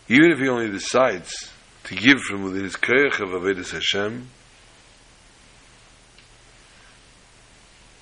Even 0.07 0.31
if 0.31 0.39
he 0.39 0.47
only 0.47 0.71
decides 0.71 1.51
to 1.83 1.95
give 1.95 2.21
from 2.21 2.43
within 2.43 2.63
his 2.63 2.77
koyach 2.77 3.19
of 3.19 3.29
Avedis 3.29 3.71
Hashem, 3.71 4.29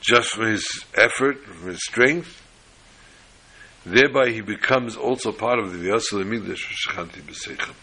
just 0.01 0.29
from 0.31 0.47
his 0.47 0.85
effort, 0.95 1.45
from 1.45 1.69
his 1.69 1.79
strength, 1.83 2.41
thereby 3.85 4.31
he 4.31 4.41
becomes 4.41 4.95
also 4.95 5.31
part 5.31 5.59
of 5.59 5.71
the 5.71 5.77
Vyasal 5.77 6.23
Amigdash 6.23 6.57
Shechanti 6.57 7.21
B'Seichem. 7.21 7.75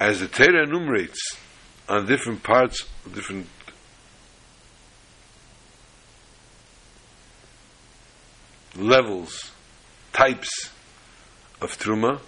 As 0.00 0.20
the 0.20 0.28
Torah 0.28 0.64
enumerates 0.64 1.36
on 1.88 2.06
different 2.06 2.42
parts, 2.42 2.84
different 3.14 3.46
levels, 8.74 9.52
types 10.12 10.70
of 11.60 11.78
Truma, 11.78 12.20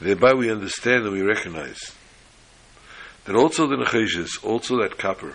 thereby 0.00 0.32
we 0.34 0.50
understand 0.50 1.04
and 1.04 1.12
we 1.12 1.22
recognize 1.22 1.92
that 3.24 3.36
also 3.36 3.66
the 3.66 3.76
Necheshes, 3.76 4.42
also 4.42 4.78
that 4.82 4.98
copper, 4.98 5.34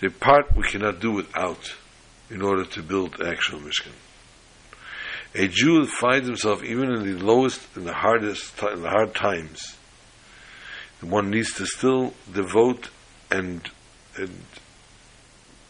the 0.00 0.10
part 0.10 0.54
we 0.56 0.68
cannot 0.68 1.00
do 1.00 1.12
without 1.12 1.74
in 2.30 2.42
order 2.42 2.64
to 2.64 2.82
build 2.82 3.20
actual 3.22 3.60
Mishkan. 3.60 3.92
A 5.34 5.48
Jew 5.48 5.86
finds 5.86 6.26
himself 6.26 6.62
even 6.62 6.90
in 6.92 7.02
the 7.04 7.24
lowest, 7.24 7.60
in 7.76 7.84
the 7.84 7.92
hardest, 7.92 8.62
in 8.62 8.82
the 8.82 8.88
hard 8.88 9.14
times. 9.14 9.76
One 11.00 11.30
needs 11.30 11.52
to 11.54 11.66
still 11.66 12.14
devote 12.32 12.88
and, 13.30 13.68
and 14.16 14.44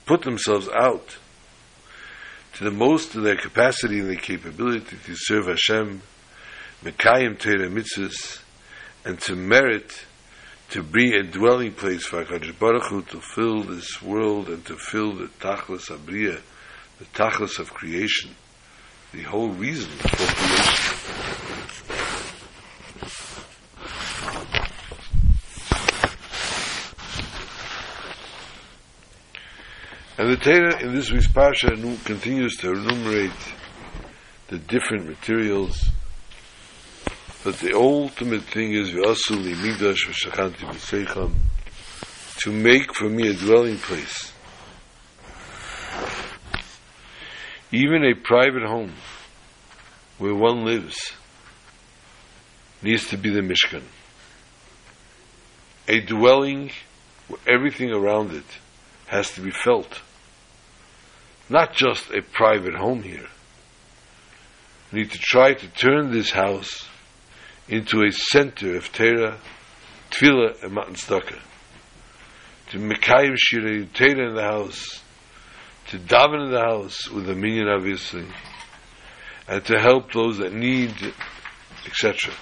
put 0.06 0.22
themselves 0.22 0.68
out 0.68 1.16
to 2.54 2.64
the 2.64 2.70
most 2.70 3.16
of 3.16 3.24
their 3.24 3.36
capacity 3.36 3.98
and 3.98 4.08
their 4.08 4.16
capability 4.16 4.96
to 5.04 5.14
serve 5.16 5.46
Hashem, 5.46 6.02
Mekayim 6.84 7.38
Torah 7.38 7.68
mitzvahs, 7.68 8.43
and 9.05 9.20
to 9.20 9.36
merit 9.36 10.05
to 10.70 10.82
be 10.82 11.14
a 11.14 11.22
dwelling 11.22 11.72
place 11.72 12.07
for 12.07 12.24
HaKadosh 12.24 12.59
Baruch 12.59 12.86
Hu 12.86 13.02
to 13.02 13.20
fill 13.20 13.62
this 13.62 14.00
world 14.02 14.48
and 14.48 14.64
to 14.66 14.76
fill 14.76 15.14
the 15.14 15.26
Tachlis 15.40 15.90
Abriya, 15.90 16.40
the 16.98 17.05
Tachlis 17.07 17.59
of 17.59 17.72
creation, 17.72 18.34
the 19.12 19.22
whole 19.22 19.50
reason 19.50 19.90
for 19.90 20.09
creation. 20.09 20.94
And 30.16 30.30
the 30.30 30.36
Torah 30.36 30.80
in 30.80 30.94
this 30.94 31.11
week's 31.11 31.28
Parsha 31.28 32.05
continues 32.05 32.57
to 32.59 32.70
enumerate 32.70 33.32
the 34.48 34.59
different 34.59 35.07
materials 35.07 35.90
but 37.45 37.59
the 37.59 37.74
ultimate 37.74 38.42
thing 38.42 38.72
is 38.72 38.90
v'asuli 38.90 39.55
migdash 39.55 40.09
v'shachanti 40.09 40.64
b'seicham 40.64 41.34
to 42.38 42.51
make 42.51 42.95
for 42.95 43.09
me 43.09 43.28
a 43.28 43.34
dwelling 43.34 43.76
place. 43.76 44.32
Even 47.70 48.05
a 48.05 48.14
private 48.14 48.66
home 48.66 48.92
where 50.18 50.34
one 50.34 50.64
lives 50.64 51.12
needs 52.82 53.09
to 53.09 53.16
be 53.16 53.30
the 53.30 53.40
Mishkan. 53.40 53.82
A 55.88 56.01
dwelling 56.01 56.70
where 57.28 57.40
everything 57.47 57.90
around 57.90 58.32
it 58.32 58.45
has 59.07 59.30
to 59.32 59.42
be 59.42 59.51
felt. 59.51 60.01
Not 61.49 61.74
just 61.74 62.11
a 62.11 62.22
private 62.22 62.74
home 62.74 63.03
here. 63.03 63.26
We 64.92 65.01
need 65.01 65.12
to 65.12 65.18
try 65.18 65.55
to 65.55 65.68
turn 65.68 66.11
this 66.11 66.30
house 66.30 66.88
into 67.68 68.02
a 68.04 68.12
center 68.12 68.76
of 68.76 68.92
Torah, 68.92 69.38
Tefillah, 70.10 70.62
and 70.62 70.72
Matan 70.72 70.94
Tzedakah. 70.94 71.40
To 72.70 72.78
Mekayim 72.78 73.36
Shirei 73.36 73.92
Torah 73.92 74.28
in 74.28 74.34
the 74.34 74.42
house, 74.42 75.02
to 75.88 75.98
daven 75.98 76.46
in 76.46 76.52
the 76.52 76.60
house 76.60 77.08
with 77.10 77.28
a 77.28 77.34
minyan, 77.34 77.68
obviously, 77.68 78.26
and 79.48 79.64
to 79.64 79.78
help 79.78 80.12
those 80.12 80.38
that 80.38 80.52
need, 80.52 80.94
etc. 81.86 82.32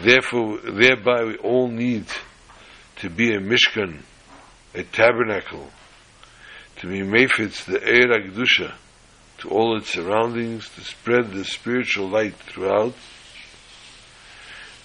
Therefore, 0.00 0.58
thereby 0.58 1.24
we 1.24 1.36
all 1.38 1.68
need 1.68 2.06
to 2.96 3.10
be 3.10 3.34
a 3.34 3.38
mishkan, 3.38 4.02
a 4.74 4.82
tabernacle, 4.82 5.70
to 6.76 6.86
be 6.86 7.00
mefitz, 7.00 7.64
the 7.64 7.78
Eir 7.78 8.06
HaKdusha, 8.06 8.74
to 9.40 9.48
all 9.50 9.76
its 9.76 9.90
surroundings, 9.90 10.68
to 10.70 10.80
spread 10.82 11.32
the 11.32 11.44
spiritual 11.44 12.08
light 12.08 12.34
throughout. 12.34 12.94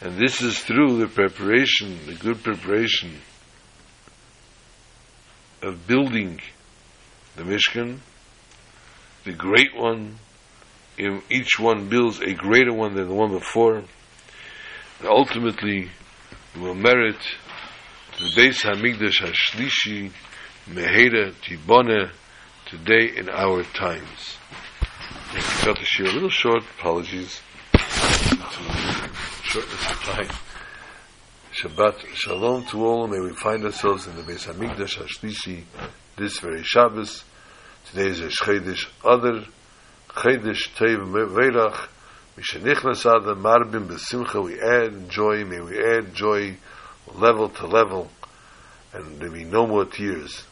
And 0.01 0.17
this 0.17 0.41
is 0.41 0.59
through 0.59 0.97
the 0.97 1.07
preparation, 1.07 1.99
the 2.05 2.13
good 2.13 2.43
preparation 2.43 3.21
of 5.61 5.87
building 5.87 6.39
the 7.35 7.43
Mishkan, 7.43 7.99
the 9.23 9.33
great 9.33 9.75
one, 9.75 10.17
each 11.29 11.59
one 11.59 11.89
builds 11.89 12.21
a 12.21 12.33
greater 12.33 12.73
one 12.73 12.95
than 12.95 13.07
the 13.07 13.13
one 13.13 13.31
before. 13.31 13.77
And 13.77 15.07
ultimately, 15.07 15.89
will 16.55 16.75
merit 16.75 17.19
the 18.17 18.31
Beis 18.37 18.61
Hamikdash 18.63 19.21
Hashlishi 19.21 20.11
Mehera 20.69 21.33
Tibone 21.41 22.11
today 22.77 23.15
in 23.15 23.29
our 23.29 23.63
times. 23.63 24.35
I 25.31 25.39
cut 25.63 25.79
the 25.79 25.85
share 25.85 26.07
a 26.07 26.11
little 26.11 26.29
short. 26.29 26.61
Apologies 26.77 27.39
shortness 29.43 29.91
of 29.91 29.99
time. 30.03 30.29
Shabbat 31.53 32.05
Shalom 32.15 32.65
to 32.65 32.85
all. 32.85 33.07
May 33.07 33.21
we 33.21 33.33
find 33.33 33.63
ourselves 33.63 34.07
in 34.07 34.17
the 34.17 34.23
Beis 34.23 34.45
Hamikdash 34.51 34.97
Hashlishi 34.97 35.63
this 36.17 36.39
very 36.39 36.63
Shabbos. 36.63 37.23
Today 37.91 38.07
is 38.07 38.19
a 38.19 38.27
Chedesh 38.27 38.89
Adar 39.05 39.45
Chedesh 40.09 40.67
Teiv 40.75 41.29
Veirach. 41.29 41.87
Mishenichnas 42.37 43.05
Adar 43.05 43.35
Marbim 43.35 43.87
Besimcha. 43.87 44.43
We 44.43 44.59
add 44.59 45.09
joy. 45.09 45.45
May 45.45 45.61
we 45.61 45.81
add 45.81 46.13
joy 46.13 46.57
level 47.13 47.47
to 47.47 47.67
level, 47.67 48.11
and 48.91 49.17
there 49.21 49.31
be 49.31 49.45
no 49.45 49.65
more 49.65 49.85
tears. 49.85 50.43